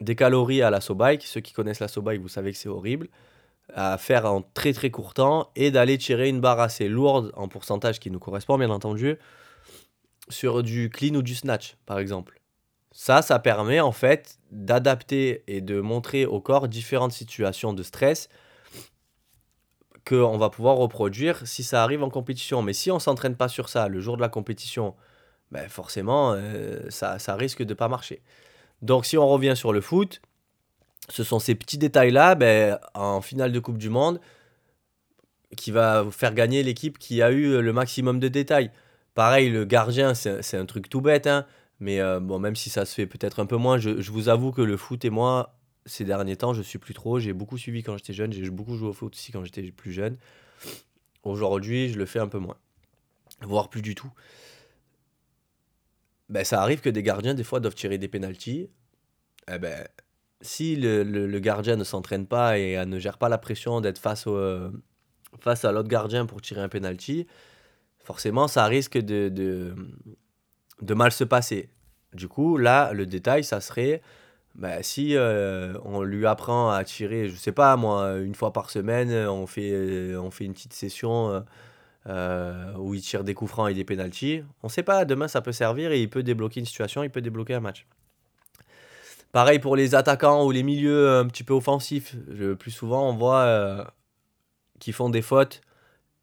des 0.00 0.16
calories 0.16 0.62
à 0.62 0.70
la 0.70 0.80
bike. 0.90 1.22
Ceux 1.22 1.40
qui 1.40 1.52
connaissent 1.52 1.80
la 1.80 1.88
bike, 2.02 2.20
vous 2.20 2.28
savez 2.28 2.52
que 2.52 2.58
c'est 2.58 2.68
horrible. 2.68 3.08
À 3.72 3.96
faire 3.96 4.26
en 4.26 4.42
très 4.42 4.72
très 4.72 4.90
court 4.90 5.14
temps 5.14 5.50
et 5.56 5.70
d'aller 5.70 5.96
tirer 5.96 6.28
une 6.28 6.40
barre 6.40 6.60
assez 6.60 6.88
lourde 6.88 7.32
en 7.34 7.48
pourcentage 7.48 7.98
qui 7.98 8.10
nous 8.10 8.18
correspond, 8.18 8.58
bien 8.58 8.70
entendu, 8.70 9.16
sur 10.28 10.62
du 10.62 10.90
clean 10.90 11.14
ou 11.14 11.22
du 11.22 11.34
snatch, 11.34 11.76
par 11.86 11.98
exemple. 11.98 12.40
Ça, 12.92 13.22
ça 13.22 13.38
permet 13.38 13.80
en 13.80 13.92
fait 13.92 14.38
d'adapter 14.52 15.42
et 15.46 15.60
de 15.60 15.80
montrer 15.80 16.26
au 16.26 16.40
corps 16.40 16.68
différentes 16.68 17.12
situations 17.12 17.72
de 17.72 17.82
stress 17.82 18.28
qu'on 20.06 20.36
va 20.38 20.50
pouvoir 20.50 20.76
reproduire 20.76 21.46
si 21.46 21.64
ça 21.64 21.82
arrive 21.82 22.02
en 22.02 22.10
compétition. 22.10 22.62
Mais 22.62 22.72
si 22.72 22.90
on 22.90 22.98
s'entraîne 22.98 23.36
pas 23.36 23.48
sur 23.48 23.68
ça 23.68 23.88
le 23.88 24.00
jour 24.00 24.16
de 24.16 24.22
la 24.22 24.28
compétition, 24.28 24.94
ben 25.50 25.68
forcément, 25.68 26.34
euh, 26.34 26.88
ça, 26.90 27.18
ça 27.18 27.34
risque 27.36 27.62
de 27.62 27.74
pas 27.74 27.88
marcher. 27.88 28.22
Donc 28.82 29.06
si 29.06 29.16
on 29.16 29.26
revient 29.26 29.54
sur 29.56 29.72
le 29.72 29.80
foot, 29.80 30.20
ce 31.08 31.24
sont 31.24 31.38
ces 31.38 31.54
petits 31.54 31.78
détails-là, 31.78 32.34
ben, 32.34 32.78
en 32.94 33.20
finale 33.20 33.52
de 33.52 33.58
Coupe 33.58 33.78
du 33.78 33.90
Monde, 33.90 34.20
qui 35.56 35.70
va 35.70 36.06
faire 36.10 36.34
gagner 36.34 36.62
l'équipe 36.62 36.98
qui 36.98 37.22
a 37.22 37.30
eu 37.30 37.60
le 37.60 37.72
maximum 37.72 38.20
de 38.20 38.28
détails. 38.28 38.70
Pareil, 39.14 39.50
le 39.50 39.64
gardien, 39.64 40.14
c'est 40.14 40.56
un 40.56 40.66
truc 40.66 40.88
tout 40.88 41.00
bête, 41.00 41.26
hein, 41.26 41.46
mais 41.80 42.00
euh, 42.00 42.20
bon, 42.20 42.38
même 42.38 42.56
si 42.56 42.70
ça 42.70 42.84
se 42.84 42.94
fait 42.94 43.06
peut-être 43.06 43.40
un 43.40 43.46
peu 43.46 43.56
moins, 43.56 43.78
je, 43.78 43.90
vous 44.10 44.28
avoue 44.28 44.50
que 44.52 44.62
le 44.62 44.76
foot 44.76 45.04
et 45.04 45.10
moi, 45.10 45.56
ces 45.86 46.04
derniers 46.04 46.36
temps, 46.36 46.52
je 46.52 46.62
suis 46.62 46.78
plus 46.78 46.94
trop. 46.94 47.20
J'ai 47.20 47.32
beaucoup 47.32 47.58
suivi 47.58 47.82
quand 47.82 47.96
j'étais 47.96 48.12
jeune, 48.12 48.32
j'ai 48.32 48.50
beaucoup 48.50 48.76
joué 48.76 48.88
au 48.88 48.92
foot 48.92 49.14
aussi 49.14 49.32
quand 49.32 49.44
j'étais 49.44 49.70
plus 49.70 49.92
jeune. 49.92 50.16
Aujourd'hui, 51.22 51.88
je 51.90 51.98
le 51.98 52.06
fais 52.06 52.18
un 52.18 52.28
peu 52.28 52.38
moins, 52.38 52.56
voire 53.42 53.68
plus 53.70 53.82
du 53.82 53.94
tout 53.94 54.12
ben, 56.28 56.44
ça 56.44 56.62
arrive 56.62 56.80
que 56.80 56.88
des 56.88 57.02
gardiens, 57.02 57.34
des 57.34 57.44
fois, 57.44 57.60
doivent 57.60 57.74
tirer 57.74 57.98
des 57.98 58.08
pénalties. 58.08 58.70
Eh 59.52 59.58
ben, 59.58 59.86
si 60.40 60.76
le, 60.76 61.02
le, 61.02 61.38
gardien 61.38 61.76
ne 61.76 61.84
s'entraîne 61.84 62.26
pas 62.26 62.58
et 62.58 62.84
ne 62.86 62.98
gère 62.98 63.18
pas 63.18 63.28
la 63.28 63.38
pression 63.38 63.80
d'être 63.80 63.98
face, 63.98 64.24
euh, 64.26 64.70
face 65.40 65.64
à 65.64 65.72
l'autre 65.72 65.88
gardien 65.88 66.26
pour 66.26 66.40
tirer 66.42 66.60
un 66.60 66.68
penalty, 66.68 67.26
forcément, 68.04 68.48
ça 68.48 68.66
risque 68.66 68.98
de, 68.98 69.28
de, 69.28 69.74
de, 70.82 70.94
mal 70.94 71.12
se 71.12 71.24
passer. 71.24 71.68
Du 72.12 72.28
coup, 72.28 72.56
là, 72.56 72.92
le 72.92 73.06
détail, 73.06 73.42
ça 73.42 73.60
serait 73.60 74.02
ben, 74.54 74.82
si 74.82 75.16
euh, 75.16 75.76
on 75.84 76.02
lui 76.02 76.26
apprend 76.26 76.70
à 76.70 76.84
tirer, 76.84 77.28
je 77.28 77.34
sais 77.34 77.52
pas 77.52 77.76
moi, 77.76 78.18
une 78.18 78.36
fois 78.36 78.52
par 78.52 78.70
semaine, 78.70 79.12
on 79.28 79.46
fait, 79.46 80.14
on 80.16 80.30
fait 80.30 80.44
une 80.44 80.52
petite 80.52 80.74
session. 80.74 81.30
Euh, 81.30 81.40
euh, 82.06 82.74
où 82.76 82.92
il 82.92 83.00
tire 83.00 83.24
des 83.24 83.32
coups 83.32 83.50
francs 83.50 83.70
et 83.70 83.72
des 83.72 83.84
pénalties. 83.84 84.42
On 84.62 84.68
sait 84.68 84.82
pas, 84.82 85.06
demain 85.06 85.26
ça 85.26 85.40
peut 85.40 85.52
servir 85.52 85.90
et 85.90 86.02
il 86.02 86.10
peut 86.10 86.22
débloquer 86.22 86.60
une 86.60 86.66
situation, 86.66 87.02
il 87.02 87.08
peut 87.08 87.22
débloquer 87.22 87.54
un 87.54 87.60
match. 87.60 87.86
Pareil 89.32 89.58
pour 89.58 89.74
les 89.74 89.94
attaquants 89.94 90.44
ou 90.44 90.50
les 90.50 90.62
milieux 90.62 91.16
un 91.16 91.26
petit 91.26 91.44
peu 91.44 91.54
offensifs. 91.54 92.14
Le 92.28 92.56
plus 92.56 92.72
souvent, 92.72 93.08
on 93.08 93.14
voit 93.14 93.40
euh, 93.44 93.84
qui 94.80 94.92
font 94.92 95.08
des 95.08 95.22
fautes 95.22 95.62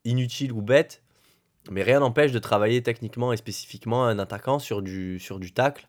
inutiles 0.05 0.51
ou 0.51 0.61
bêtes, 0.61 1.01
mais 1.69 1.83
rien 1.83 1.99
n'empêche 1.99 2.31
de 2.31 2.39
travailler 2.39 2.81
techniquement 2.81 3.33
et 3.33 3.37
spécifiquement 3.37 4.05
un 4.05 4.19
attaquant 4.19 4.59
sur 4.59 4.81
du, 4.81 5.19
sur 5.19 5.39
du 5.39 5.53
tacle 5.53 5.87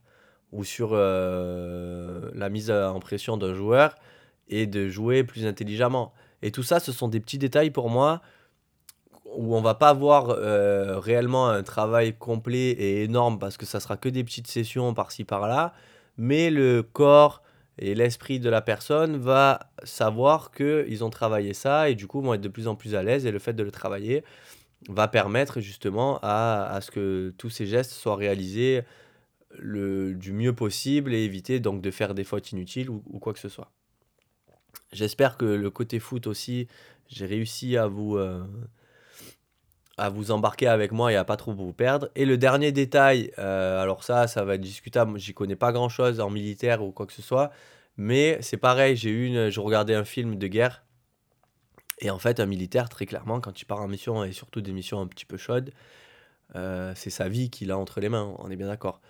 ou 0.53 0.65
sur 0.65 0.91
euh, 0.93 2.31
la 2.35 2.51
mise 2.51 2.71
en 2.71 3.01
pression 3.01 3.37
d'un 3.37 3.55
joueur 3.55 3.95
et 4.49 4.67
de 4.67 4.89
jouer 4.89 5.25
plus 5.25 5.47
intelligemment. 5.47 6.13
Et 6.43 6.51
tout 6.51 6.63
ça, 6.63 6.81
ce 6.81 6.93
sont 6.93 7.09
des 7.09 7.21
petits 7.21 7.39
détails 7.39 7.71
pour 7.71 7.89
moi 7.89 8.21
où 9.35 9.57
on 9.57 9.63
va 9.63 9.75
pas 9.75 9.89
avoir 9.89 10.29
euh, 10.31 10.99
réellement 10.99 11.49
un 11.49 11.63
travail 11.63 12.15
complet 12.15 12.71
et 12.71 13.05
énorme 13.05 13.39
parce 13.39 13.57
que 13.57 13.65
ça 13.65 13.81
sera 13.81 13.97
que 13.97 14.11
des 14.11 14.25
petites 14.25 14.47
sessions 14.47 14.93
par-ci 14.93 15.25
par-là, 15.25 15.73
mais 16.19 16.51
le 16.51 16.83
corps 16.83 17.43
et 17.79 17.95
l'esprit 17.95 18.41
de 18.41 18.51
la 18.51 18.61
personne 18.61 19.17
va 19.17 19.71
savoir 19.85 20.51
qu'ils 20.51 21.03
ont 21.03 21.09
travaillé 21.09 21.55
ça 21.55 21.89
et 21.89 21.95
du 21.95 22.07
coup 22.07 22.21
vont 22.21 22.35
être 22.35 22.43
de 22.43 22.49
plus 22.49 22.69
en 22.69 22.75
plus 22.75 22.95
à 22.95 23.03
l'aise 23.03 23.25
et 23.25 23.31
le 23.31 23.39
fait 23.39 23.55
de 23.55 23.63
le 23.63 23.71
travailler 23.71 24.23
va 24.89 25.09
permettre 25.09 25.61
justement 25.61 26.19
à, 26.23 26.65
à 26.71 26.81
ce 26.81 26.91
que 26.91 27.35
tous 27.39 27.51
ces 27.51 27.67
gestes 27.67 27.93
soient 27.93 28.17
réalisés 28.17 28.83
le, 29.59 30.15
du 30.15 30.33
mieux 30.33 30.55
possible 30.55 31.15
et 31.15 31.25
éviter 31.25 31.61
donc 31.61 31.83
de 31.83 31.91
faire 31.91 32.15
des 32.15 32.25
fautes 32.25 32.53
inutiles 32.53 32.91
ou, 32.91 33.03
ou 33.07 33.19
quoi 33.19 33.33
que 33.33 33.39
ce 33.39 33.49
soit. 33.49 33.71
J'espère 34.93 35.37
que 35.37 35.45
le 35.45 35.71
côté 35.71 35.99
foot 35.99 36.27
aussi, 36.27 36.69
j'ai 37.09 37.27
réussi 37.27 37.77
à 37.77 37.87
vous... 37.87 38.17
Euh, 38.17 38.43
à 39.99 40.09
vous 40.09 40.31
embarquer 40.31 40.67
avec 40.67 40.91
moi 40.91 41.13
et 41.13 41.17
à 41.17 41.25
pas 41.25 41.37
trop 41.37 41.53
vous 41.53 41.73
perdre. 41.73 42.09
Et 42.15 42.25
le 42.25 42.39
dernier 42.39 42.73
détail, 42.73 43.31
euh, 43.39 43.81
alors 43.81 44.05
ça, 44.05 44.27
ça 44.27 44.43
va 44.43 44.55
être 44.55 44.61
discutable, 44.61 45.19
j'y 45.19 45.35
connais 45.35 45.55
pas 45.55 45.71
grand 45.71 45.91
chose 45.91 46.19
en 46.19 46.31
militaire 46.31 46.83
ou 46.83 46.93
quoi 46.93 47.07
que 47.07 47.13
ce 47.13 47.23
soit, 47.23 47.51
mais 47.99 48.39
c'est 48.41 48.57
pareil, 48.57 48.97
j'ai 48.97 49.11
eu 49.11 49.51
je 49.51 49.61
regardais 49.61 49.95
un 49.95 50.05
film 50.05 50.37
de 50.37 50.47
guerre, 50.47 50.83
et 52.03 52.11
en 52.11 52.19
fait, 52.19 52.41
un 52.41 52.47
militaire, 52.47 52.91
très 52.91 53.07
clairement, 53.07 53.41
quand 53.41 53.61
il 53.63 53.65
part 53.67 53.81
en 53.81 53.89
mission, 53.89 54.25
et 54.25 54.33
surtout 54.33 54.61
des 54.61 54.73
missions 54.73 55.01
un 55.01 55.07
petit 55.07 55.27
peu 55.27 55.39
chaudes, 55.39 55.73
euh, 56.57 56.93
c'est 56.97 57.11
sa 57.11 57.29
vie 57.29 57.51
qu'il 57.51 57.71
a 57.71 57.79
entre 57.79 58.01
les 58.01 58.09
mains, 58.11 58.35
on 58.39 58.51
est 58.51 58.57
bien 58.57 58.69
d'accord. 58.69 59.01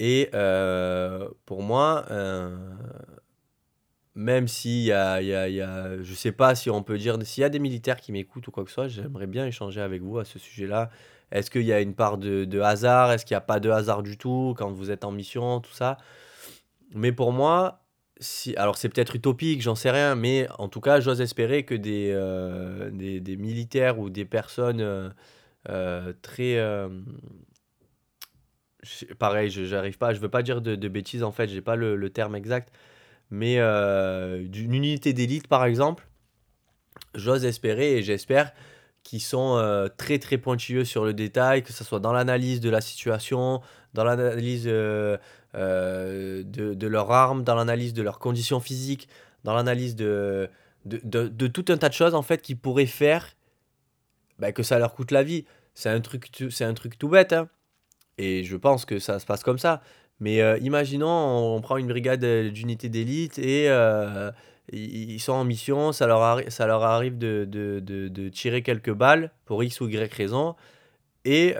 Et 0.00 0.30
euh, 0.34 1.28
pour 1.46 1.62
moi, 1.62 2.06
euh, 2.10 2.56
même 4.14 4.48
s'il 4.48 4.82
y 4.82 4.92
a, 4.92 5.22
y 5.22 5.34
a, 5.34 5.48
y 5.48 5.60
a- 5.60 6.02
je 6.02 6.14
sais 6.14 6.32
pas 6.32 6.54
si 6.54 6.70
on 6.70 6.82
peut 6.82 6.98
dire, 6.98 7.16
s'il 7.24 7.42
y 7.42 7.44
a 7.44 7.48
des 7.48 7.58
militaires 7.58 8.00
qui 8.00 8.12
m'écoutent 8.12 8.48
ou 8.48 8.50
quoi 8.50 8.64
que 8.64 8.70
ce 8.70 8.74
soit, 8.74 8.88
j'aimerais 8.88 9.26
bien 9.26 9.46
échanger 9.46 9.80
avec 9.80 10.02
vous 10.02 10.18
à 10.18 10.24
ce 10.24 10.38
sujet-là. 10.38 10.90
Est-ce 11.30 11.50
qu'il 11.50 11.62
y 11.62 11.72
a 11.72 11.80
une 11.80 11.94
part 11.94 12.18
de, 12.18 12.44
de 12.44 12.60
hasard? 12.60 13.12
Est-ce 13.12 13.24
qu'il 13.24 13.34
n'y 13.34 13.38
a 13.38 13.42
pas 13.42 13.60
de 13.60 13.70
hasard 13.70 14.02
du 14.02 14.18
tout 14.18 14.54
quand 14.58 14.70
vous 14.72 14.90
êtes 14.90 15.04
en 15.04 15.12
mission, 15.12 15.60
tout 15.60 15.72
ça? 15.72 15.96
Mais 16.94 17.12
pour 17.12 17.32
moi, 17.32 17.82
si, 18.20 18.54
alors 18.56 18.76
c'est 18.76 18.88
peut-être 18.90 19.16
utopique, 19.16 19.62
j'en 19.62 19.74
sais 19.74 19.90
rien, 19.90 20.14
mais 20.14 20.46
en 20.58 20.68
tout 20.68 20.80
cas, 20.80 21.00
j'ose 21.00 21.20
espérer 21.20 21.64
que 21.64 21.74
des, 21.74 22.10
euh, 22.14 22.90
des, 22.90 23.20
des 23.20 23.36
militaires 23.36 23.98
ou 23.98 24.10
des 24.10 24.26
personnes 24.26 24.80
euh, 24.80 25.08
euh, 25.70 26.12
très... 26.22 26.58
pareil, 29.18 29.50
je 29.50 29.64
j'arrive 29.64 29.98
pas, 29.98 30.12
je 30.12 30.20
veux 30.20 30.28
pas 30.28 30.42
dire 30.42 30.60
de, 30.60 30.74
de 30.74 30.88
bêtises 30.88 31.22
en 31.22 31.32
fait, 31.32 31.48
j'ai 31.48 31.62
pas 31.62 31.76
le, 31.76 31.96
le 31.96 32.10
terme 32.10 32.36
exact, 32.36 32.72
mais 33.30 33.56
d'une 34.48 34.74
unité 34.74 35.12
d'élite 35.12 35.48
par 35.48 35.64
exemple, 35.64 36.06
j'ose 37.14 37.44
espérer 37.46 37.96
et 37.96 38.02
j'espère 38.02 38.52
qu'ils 39.02 39.22
sont 39.22 39.56
euh, 39.56 39.88
très 39.88 40.18
très 40.18 40.38
pointilleux 40.38 40.84
sur 40.84 41.04
le 41.04 41.14
détail, 41.14 41.62
que 41.62 41.72
ce 41.72 41.84
soit 41.84 42.00
dans 42.00 42.12
l'analyse 42.12 42.60
de 42.60 42.70
la 42.70 42.80
situation, 42.80 43.60
dans 43.94 44.04
l'analyse 44.04 44.64
euh, 44.66 45.16
euh, 45.54 46.42
de, 46.44 46.74
de 46.74 46.86
leurs 46.86 47.10
armes, 47.10 47.42
dans 47.42 47.54
l'analyse 47.54 47.94
de 47.94 48.02
leurs 48.02 48.18
conditions 48.18 48.60
physiques, 48.60 49.08
dans 49.44 49.54
l'analyse 49.54 49.96
de, 49.96 50.48
de, 50.84 51.28
de- 51.28 51.46
tout 51.46 51.64
un 51.68 51.76
tas 51.78 51.88
de 51.88 51.94
choses 51.94 52.14
en 52.14 52.22
fait 52.22 52.42
qui 52.42 52.54
pourraient 52.54 52.86
faire 52.86 53.34
bah, 54.38 54.52
que 54.52 54.62
ça 54.62 54.78
leur 54.78 54.94
coûte 54.94 55.10
la 55.10 55.22
vie. 55.22 55.44
C'est 55.74 55.88
un 55.88 56.00
truc, 56.00 56.28
un 56.60 56.74
truc 56.74 56.98
tout 56.98 57.08
bête, 57.08 57.32
hein. 57.32 57.48
Et 58.18 58.44
je 58.44 58.56
pense 58.56 58.84
que 58.84 58.98
ça 58.98 59.18
se 59.18 59.24
passe 59.24 59.42
comme 59.42 59.58
ça. 59.58 59.80
Mais 60.20 60.42
euh, 60.42 60.58
imaginons, 60.58 61.08
on 61.08 61.60
prend 61.60 61.78
une 61.78 61.88
brigade 61.88 62.22
euh, 62.24 62.50
d'unités 62.50 62.88
d'élite 62.88 63.38
et 63.38 63.70
euh, 63.70 64.30
ils 64.72 65.18
sont 65.18 65.32
en 65.32 65.44
mission, 65.44 65.92
ça 65.92 66.06
leur, 66.06 66.40
ça 66.48 66.66
leur 66.66 66.84
arrive 66.84 67.18
de, 67.18 67.44
de- 67.48 67.80
de- 67.80 68.28
tirer 68.28 68.62
quelques 68.62 68.92
balles 68.92 69.32
pour 69.46 69.64
X 69.64 69.80
ou 69.80 69.88
Y 69.88 70.12
raison. 70.12 70.54
Et 71.24 71.54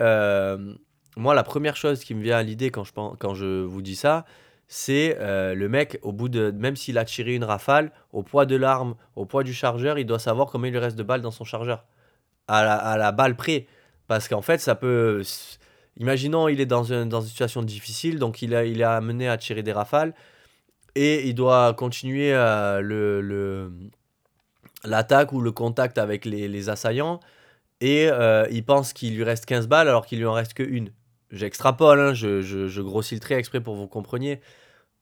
moi, 1.17 1.35
la 1.35 1.43
première 1.43 1.75
chose 1.75 2.03
qui 2.05 2.15
me 2.15 2.21
vient 2.21 2.37
à 2.37 2.43
l'idée 2.43 2.69
quand 2.71 2.85
je, 2.85 2.93
quand 3.19 3.33
je 3.33 3.63
vous 3.63 3.81
dis 3.81 3.97
ça, 3.97 4.25
c'est 4.67 5.17
le 5.19 5.67
mec, 5.67 5.99
au 6.03 6.13
bout 6.13 6.29
de, 6.29 6.51
même 6.51 6.77
s'il 6.77 6.97
a 6.97 7.03
tiré 7.03 7.35
une 7.35 7.43
rafale, 7.43 7.91
au 8.13 8.23
poids 8.23 8.45
de 8.45 8.55
l'arme, 8.55 8.95
au 9.17 9.25
poids 9.25 9.43
du 9.43 9.53
chargeur, 9.53 9.99
il 9.99 10.05
doit 10.05 10.19
savoir 10.19 10.47
combien 10.47 10.71
il 10.71 10.77
reste 10.77 10.97
de 10.97 11.03
balles 11.03 11.21
dans 11.21 11.31
son 11.31 11.43
chargeur 11.43 11.83
à 12.47 12.63
la, 12.63 12.75
à 12.75 12.97
la 12.97 13.11
balle 13.11 13.35
près. 13.35 13.67
Parce 14.07 14.29
qu'en 14.29 14.41
fait, 14.41 14.59
ça 14.59 14.75
peut. 14.75 15.21
Imaginons, 15.97 16.47
il 16.47 16.61
est 16.61 16.65
dans, 16.65 16.93
un- 16.93 17.05
dans 17.05 17.21
une 17.21 17.27
situation 17.27 17.61
difficile, 17.61 18.17
donc 18.19 18.41
il, 18.41 18.55
a, 18.55 18.65
il 18.65 18.81
est 18.81 18.85
amené 18.85 19.27
à 19.27 19.37
tirer 19.37 19.63
des 19.63 19.73
rafales 19.73 20.13
et 20.95 21.27
il 21.27 21.35
doit 21.35 21.73
continuer 21.73 22.31
euh, 22.33 23.69
l'attaque 24.83 25.31
ou 25.33 25.41
le 25.41 25.51
contact 25.51 25.97
avec 25.97 26.25
les, 26.25 26.69
assaillants. 26.69 27.19
Et 27.81 28.09
euh, 28.09 28.45
il 28.51 28.63
pense 28.63 28.93
qu'il 28.93 29.15
lui 29.15 29.23
reste 29.23 29.45
15 29.45 29.67
balles 29.67 29.87
alors 29.87 30.05
qu'il 30.05 30.19
lui 30.19 30.25
en 30.25 30.33
reste 30.33 30.53
que 30.53 30.63
une. 30.63 30.91
J'extrapole, 31.31 31.99
hein, 31.99 32.13
je, 32.13 32.41
je, 32.41 32.67
je 32.67 32.81
grossis 32.81 33.15
le 33.15 33.21
trait 33.21 33.35
exprès 33.35 33.61
pour 33.61 33.73
que 33.75 33.79
vous 33.79 33.87
compreniez. 33.87 34.41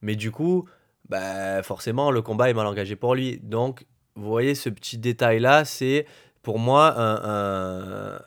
Mais 0.00 0.16
du 0.16 0.30
coup, 0.30 0.68
bah, 1.08 1.62
forcément, 1.62 2.10
le 2.10 2.22
combat 2.22 2.50
est 2.50 2.54
mal 2.54 2.66
engagé 2.66 2.96
pour 2.96 3.14
lui. 3.14 3.38
Donc, 3.42 3.84
vous 4.14 4.28
voyez, 4.28 4.54
ce 4.54 4.68
petit 4.70 4.96
détail-là, 4.96 5.64
c'est 5.64 6.06
pour 6.42 6.58
moi 6.58 6.94
un, 6.98 8.18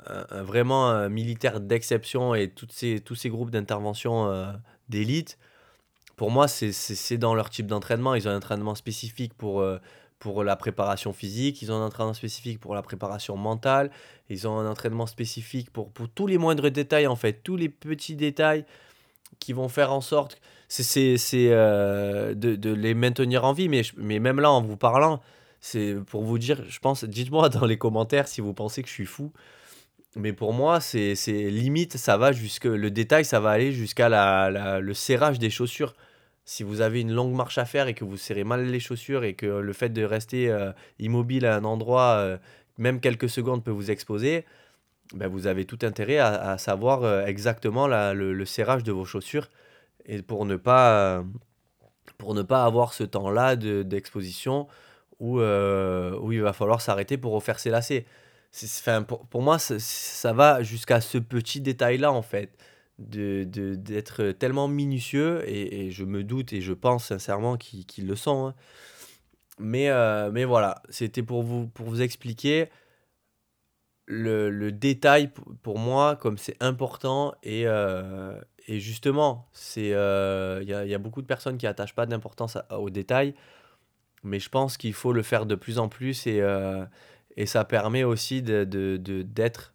vraiment 0.44 0.90
un 0.90 1.10
militaire 1.10 1.60
d'exception 1.60 2.36
et 2.36 2.50
toutes 2.50 2.72
ces, 2.72 3.00
tous 3.00 3.16
ces 3.16 3.30
groupes 3.30 3.50
d'intervention 3.50 4.28
euh, 4.30 4.52
d'élite. 4.90 5.38
Pour 6.16 6.30
moi, 6.30 6.48
c'est 6.48 7.18
dans 7.18 7.34
leur 7.34 7.50
type 7.50 7.66
d'entraînement. 7.66 8.14
Ils 8.14 8.28
ont 8.28 8.32
un 8.32 8.38
entraînement 8.38 8.76
spécifique 8.76 9.34
pour, 9.34 9.62
euh, 9.62 9.80
pour 10.20 10.44
la 10.44 10.56
préparation 10.56 11.12
physique, 11.12 11.62
ils 11.62 11.72
ont 11.72 11.76
un 11.76 11.86
entraînement 11.86 12.14
spécifique 12.14 12.60
pour 12.60 12.76
la 12.76 12.82
préparation 12.82 13.36
mentale, 13.36 13.90
ils 14.30 14.48
ont 14.48 14.58
un 14.60 14.70
entraînement 14.70 15.08
spécifique 15.08 15.72
pour, 15.72 15.92
pour 15.92 16.08
tous 16.08 16.28
les 16.28 16.38
moindres 16.38 16.70
détails, 16.70 17.08
en 17.08 17.16
fait, 17.16 17.42
tous 17.44 17.58
les 17.58 17.68
petits 17.68 18.16
détails 18.16 18.64
qui 19.40 19.54
vont 19.54 19.68
faire 19.68 19.92
en 19.92 20.02
sorte 20.02 20.40
c'est 20.68 21.18
euh, 21.34 22.34
de, 22.34 22.56
de 22.56 22.74
les 22.74 22.94
maintenir 22.94 23.46
en 23.46 23.54
vie 23.54 23.70
mais, 23.70 23.82
mais 23.98 24.20
même 24.20 24.40
là 24.40 24.52
en 24.52 24.62
vous 24.62 24.78
parlant 24.78 25.22
c'est 25.66 25.96
pour 26.08 26.24
vous 26.24 26.38
dire 26.38 26.62
je 26.68 26.80
pense 26.80 27.06
dites-moi 27.06 27.48
dans 27.48 27.66
les 27.66 27.78
commentaires 27.78 28.28
si 28.28 28.42
vous 28.42 28.54
pensez 28.54 28.82
que 28.84 28.90
je 28.90 28.94
suis 28.94 29.06
fou. 29.06 29.32
Mais 30.18 30.34
pour 30.34 30.52
moi 30.54 30.80
c'est 30.82 31.16
limite 31.50 31.96
ça 31.98 32.18
va 32.18 32.34
jusque 32.34 32.66
le 32.66 32.92
détail 32.92 33.24
ça 33.24 33.40
va 33.40 33.52
aller 33.52 33.72
jusqu'à 33.72 34.10
la, 34.10 34.52
la- 34.52 34.80
le 34.82 34.94
serrage 34.94 35.40
des 35.40 35.50
chaussures. 35.50 35.94
Si 36.46 36.64
vous 36.64 36.82
avez 36.82 37.00
une 37.00 37.14
longue 37.14 37.34
marche 37.34 37.58
à 37.58 37.64
faire 37.66 37.88
et 37.88 37.94
que 37.94 38.04
vous 38.04 38.18
serrez 38.18 38.44
mal 38.44 38.66
les 38.66 38.82
chaussures 38.82 39.24
et 39.24 39.36
que 39.36 39.46
le 39.46 39.74
fait 39.74 39.88
de 39.90 40.04
rester 40.04 40.50
euh, 40.52 40.74
immobile 41.00 41.46
à 41.46 41.56
un 41.56 41.64
endroit 41.64 42.16
euh, 42.18 42.38
même 42.78 43.00
quelques 43.00 43.30
secondes 43.30 43.64
peut 43.64 43.72
vous 43.72 43.90
exposer 43.90 44.44
ben, 45.14 45.28
vous 45.30 45.48
avez 45.48 45.64
tout 45.66 45.80
intérêt 45.84 46.18
à, 46.18 46.52
à 46.52 46.58
savoir 46.58 47.04
euh, 47.04 47.26
exactement 47.26 47.88
la- 47.88 48.14
le, 48.14 48.34
le 48.34 48.46
serrage 48.46 48.84
de 48.84 48.92
vos 48.92 49.06
chaussures 49.06 49.50
et 50.06 50.22
pour 50.22 50.46
ne 50.46 50.58
pas, 50.58 51.24
pour 52.18 52.34
ne 52.36 52.42
pas 52.42 52.66
avoir 52.66 52.94
ce 52.94 53.06
temps-là 53.06 53.56
de- 53.56 53.84
d'exposition 53.84 54.68
où, 55.24 55.40
euh, 55.40 56.20
il 56.32 56.42
va 56.42 56.52
falloir 56.52 56.82
s'arrêter 56.82 57.18
pour 57.18 57.32
refaire 57.32 57.58
ses 57.58 57.70
lacets. 57.70 58.06
Enfin, 58.66 59.04
pour, 59.04 59.26
pour 59.28 59.42
moi, 59.42 59.58
ça, 59.58 60.34
va 60.34 60.62
jusqu'à 60.64 61.00
ce 61.00 61.18
petit 61.18 61.62
détail-là, 61.62 62.12
en 62.12 62.22
fait, 62.22 62.58
de, 63.00 63.46
de- 63.46 63.76
d'être 63.76 64.32
tellement 64.34 64.68
minutieux, 64.68 65.42
et, 65.48 65.86
et 65.88 65.92
je 65.92 66.04
me 66.04 66.24
doute 66.24 66.52
et 66.52 66.60
je 66.62 66.74
pense 66.74 67.06
sincèrement 67.06 67.56
qu'ils 67.58 68.06
le 68.06 68.16
sont. 68.18 68.48
hein. 68.48 68.56
Mais, 69.60 69.90
euh, 69.90 70.30
mais 70.32 70.44
voilà, 70.46 70.82
c'était 70.90 71.24
pour 71.24 71.42
vous, 71.44 71.68
pour 71.68 71.88
vous 71.88 72.02
expliquer 72.02 72.70
le, 74.08 74.50
le 74.50 74.72
détail 74.74 75.32
pour 75.62 75.80
moi, 75.80 76.18
comme 76.18 76.38
c'est 76.38 76.62
important, 76.62 77.34
et, 77.44 77.64
euh, 77.66 78.38
et 78.68 78.80
justement, 78.82 79.48
euh, 79.78 80.60
il 80.62 80.68
y 80.70 80.74
a, 80.74 80.86
y 80.86 80.94
a 80.94 80.98
beaucoup 80.98 81.22
de 81.22 81.28
personnes 81.28 81.58
qui 81.58 81.66
attachent 81.68 81.96
pas 81.96 82.06
d'importance 82.06 82.58
aux 82.72 82.90
détails, 82.90 83.36
mais 84.24 84.40
je 84.40 84.50
pense 84.50 84.78
qu'il 84.78 84.94
faut 84.94 85.14
le 85.14 85.24
faire 85.24 85.46
de 85.46 85.56
plus 85.56 85.80
en 85.80 85.90
plus, 85.90 86.28
et, 86.28 86.42
euh, 86.42 86.86
et 87.38 87.46
ça 87.46 87.66
permet 87.66 88.04
aussi 88.04 88.42
de, 88.42 88.64
de- 88.64 88.98
de- 88.98 89.22
d'être 89.24 89.74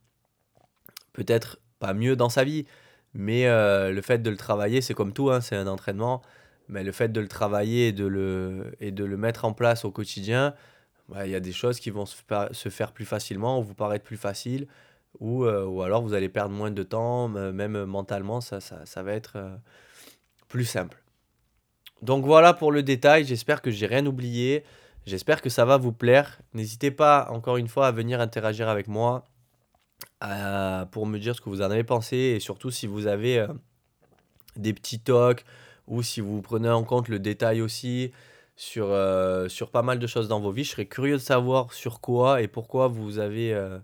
peut-être 1.12 1.58
pas 1.78 1.94
mieux 1.94 2.16
dans 2.16 2.28
sa 2.28 2.44
vie, 2.44 2.66
mais 3.14 3.46
euh, 3.46 3.90
le 3.92 4.02
fait 4.02 4.18
de 4.18 4.30
le 4.30 4.37
travailler, 4.37 4.80
c'est 4.80 4.94
comme 4.94 5.12
tout, 5.12 5.30
hein, 5.30 5.40
c'est 5.40 5.56
un 5.56 5.66
entraînement, 5.66 6.22
mais 6.68 6.84
le 6.84 6.92
fait 6.92 7.08
de 7.08 7.20
le 7.20 7.28
travailler 7.28 7.88
et 7.88 7.92
de 7.92 8.06
le, 8.06 8.74
et 8.80 8.90
de 8.92 9.04
le 9.04 9.16
mettre 9.16 9.44
en 9.44 9.52
place 9.52 9.84
au 9.84 9.90
quotidien, 9.90 10.54
bah, 11.08 11.26
il 11.26 11.30
y 11.32 11.34
a 11.34 11.40
des 11.40 11.52
choses 11.52 11.80
qui 11.80 11.90
vont 11.90 12.06
se 12.06 12.16
fa- 12.26 12.48
se 12.52 12.68
faire 12.68 12.92
plus 12.92 13.06
facilement 13.06 13.58
ou 13.61 13.62
vous 13.62 13.74
paraître 13.74 14.04
plus 14.04 14.16
faciles, 14.18 14.66
ou, 15.20 15.44
euh, 15.44 15.64
ou 15.64 15.82
alors 15.82 16.02
vous 16.02 16.14
allez 16.14 16.28
perdre 16.28 16.54
moins 16.54 16.70
de 16.70 16.82
temps, 16.82 17.28
même 17.28 17.84
mentalement, 17.84 18.40
ça, 18.40 18.61
ça, 18.61 18.84
ça 18.87 19.02
va 19.02 19.12
être 19.14 19.38
plus 20.48 20.64
simple. 20.64 21.02
Donc 22.02 22.24
voilà 22.24 22.54
pour 22.54 22.72
le 22.72 22.82
détail, 22.82 23.24
j'espère 23.24 23.61
que 23.61 23.70
j'ai 23.70 23.87
rien 23.87 24.06
oublié, 24.06 24.64
j'espère 25.06 25.42
que 25.42 25.50
ça 25.50 25.64
va 25.64 25.76
vous 25.76 25.92
plaire. 25.92 26.38
N'hésitez 26.54 26.90
pas 26.90 27.28
encore 27.30 27.56
une 27.56 27.68
fois 27.68 27.88
à 27.88 27.92
venir 27.92 28.20
interagir 28.20 28.68
avec 28.68 28.88
moi 28.88 29.24
à- 30.20 30.87
pour 30.92 31.06
me 31.06 31.18
dire 31.18 31.34
ce 31.34 31.40
que 31.40 31.48
vous 31.48 31.62
en 31.62 31.70
avez 31.70 31.84
pensé 31.84 32.16
et 32.16 32.40
surtout 32.40 32.70
si 32.70 32.87
vous 32.87 33.06
avez 33.06 33.38
euh, 33.38 33.48
des 34.56 34.72
petits 34.72 35.00
tocs 35.00 35.44
ou 35.87 36.02
si 36.02 36.20
vous 36.20 36.40
prenez 36.42 36.70
en 36.70 36.84
compte 36.84 37.08
le 37.08 37.18
détail 37.18 37.61
aussi 37.61 38.12
sur, 38.56 38.87
euh, 38.90 39.48
sur 39.48 39.70
pas 39.70 39.82
mal 39.82 39.98
de 39.98 40.06
choses 40.06 40.28
dans 40.28 40.40
vos 40.40 40.52
vies. 40.52 40.64
Je 40.64 40.70
serais 40.70 40.87
curieux 40.87 41.14
de 41.14 41.22
savoir 41.22 41.72
sur 41.72 42.00
quoi 42.00 42.42
et 42.42 42.48
pourquoi 42.48 42.88
vous 42.88 43.18
avez 43.18 43.54
euh, 43.54 43.78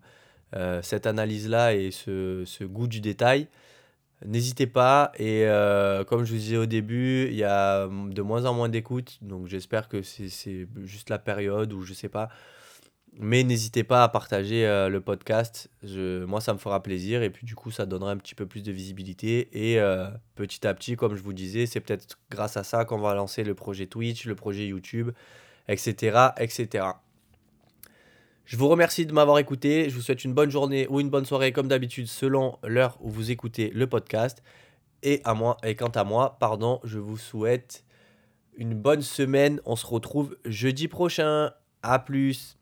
euh, 0.55 0.83
cette 0.83 1.07
analyse-là 1.07 1.74
et 1.74 1.90
ce 1.90 2.64
goût 2.64 2.87
du 2.87 3.00
détail. 3.00 3.48
N'hésitez 4.24 4.66
pas 4.66 5.12
et 5.18 5.44
euh, 5.44 6.05
comme 6.05 6.24
je 6.24 6.33
vous 6.33 6.38
disais 6.38 6.57
au 6.57 6.66
début, 6.66 7.27
il 7.29 7.37
y 7.37 7.44
a 7.44 7.87
de 7.87 8.22
moins 8.22 8.46
en 8.46 8.55
moins 8.55 8.68
d'écoute, 8.68 9.18
donc 9.20 9.48
j'espère 9.48 9.88
que 9.88 10.03
c'est 10.03 10.68
juste 10.83 11.11
la 11.11 11.18
période 11.18 11.72
ou 11.72 11.83
je 11.83 11.92
sais 11.92 12.09
pas. 12.09 12.31
Mais 13.16 13.44
n'hésitez 13.44 13.85
pas 13.85 14.03
à 14.03 14.09
partager 14.09 14.66
euh, 14.66 14.88
le 14.88 15.00
podcast. 15.00 15.70
Moi, 15.85 16.40
ça 16.40 16.53
me 16.53 16.59
fera 16.59 16.83
plaisir. 16.83 17.22
Et 17.22 17.31
puis, 17.31 17.46
du 17.46 17.55
coup, 17.55 17.70
ça 17.70 17.87
donnera 17.87 18.11
un 18.11 18.16
petit 18.16 18.35
peu 18.35 18.44
plus 18.44 18.62
de 18.62 18.72
visibilité. 18.72 19.48
Et 19.53 19.79
euh, 19.81 20.09
petit 20.35 20.66
à 20.66 20.74
petit, 20.74 20.96
comme 20.96 21.14
je 21.14 21.22
vous 21.22 21.33
disais, 21.33 21.66
c'est 21.66 21.81
peut-être 21.81 22.18
grâce 22.31 22.57
à 22.57 22.64
ça 22.64 22.85
qu'on 22.85 22.98
va 22.98 23.14
lancer 23.14 23.44
le 23.44 23.55
projet 23.55 23.87
Twitch, 23.87 24.27
le 24.27 24.35
projet 24.35 24.66
YouTube, 24.66 25.11
etc., 25.68 26.31
etc. 26.38 26.87
Je 28.44 28.59
vous 28.59 28.68
remercie 28.68 29.07
de 29.07 29.12
m'avoir 29.12 29.38
écouté. 29.38 29.88
Je 29.88 29.94
vous 29.94 30.02
souhaite 30.02 30.24
une 30.24 30.35
bonne 30.35 30.50
journée 30.50 30.87
ou 30.88 31.00
une 31.00 31.09
bonne 31.09 31.24
soirée, 31.24 31.52
comme 31.52 31.68
d'habitude, 31.68 32.09
selon 32.09 32.59
l'heure 32.62 32.98
où 33.00 33.09
vous 33.09 33.30
écoutez 33.30 33.70
le 33.70 33.87
podcast. 33.87 34.42
Et, 35.02 35.22
à 35.24 35.33
moi, 35.33 35.57
et 35.64 35.74
quant 35.74 35.88
à 35.88 36.04
moi, 36.04 36.37
pardon, 36.38 36.80
je 36.85 36.98
vous 36.98 37.16
souhaite 37.16 37.85
une 38.57 38.74
bonne 38.74 39.00
semaine. 39.00 39.61
On 39.64 39.76
se 39.76 39.87
retrouve 39.87 40.37
jeudi 40.44 40.88
prochain. 40.88 41.52
À 41.83 41.98
plus. 41.98 42.59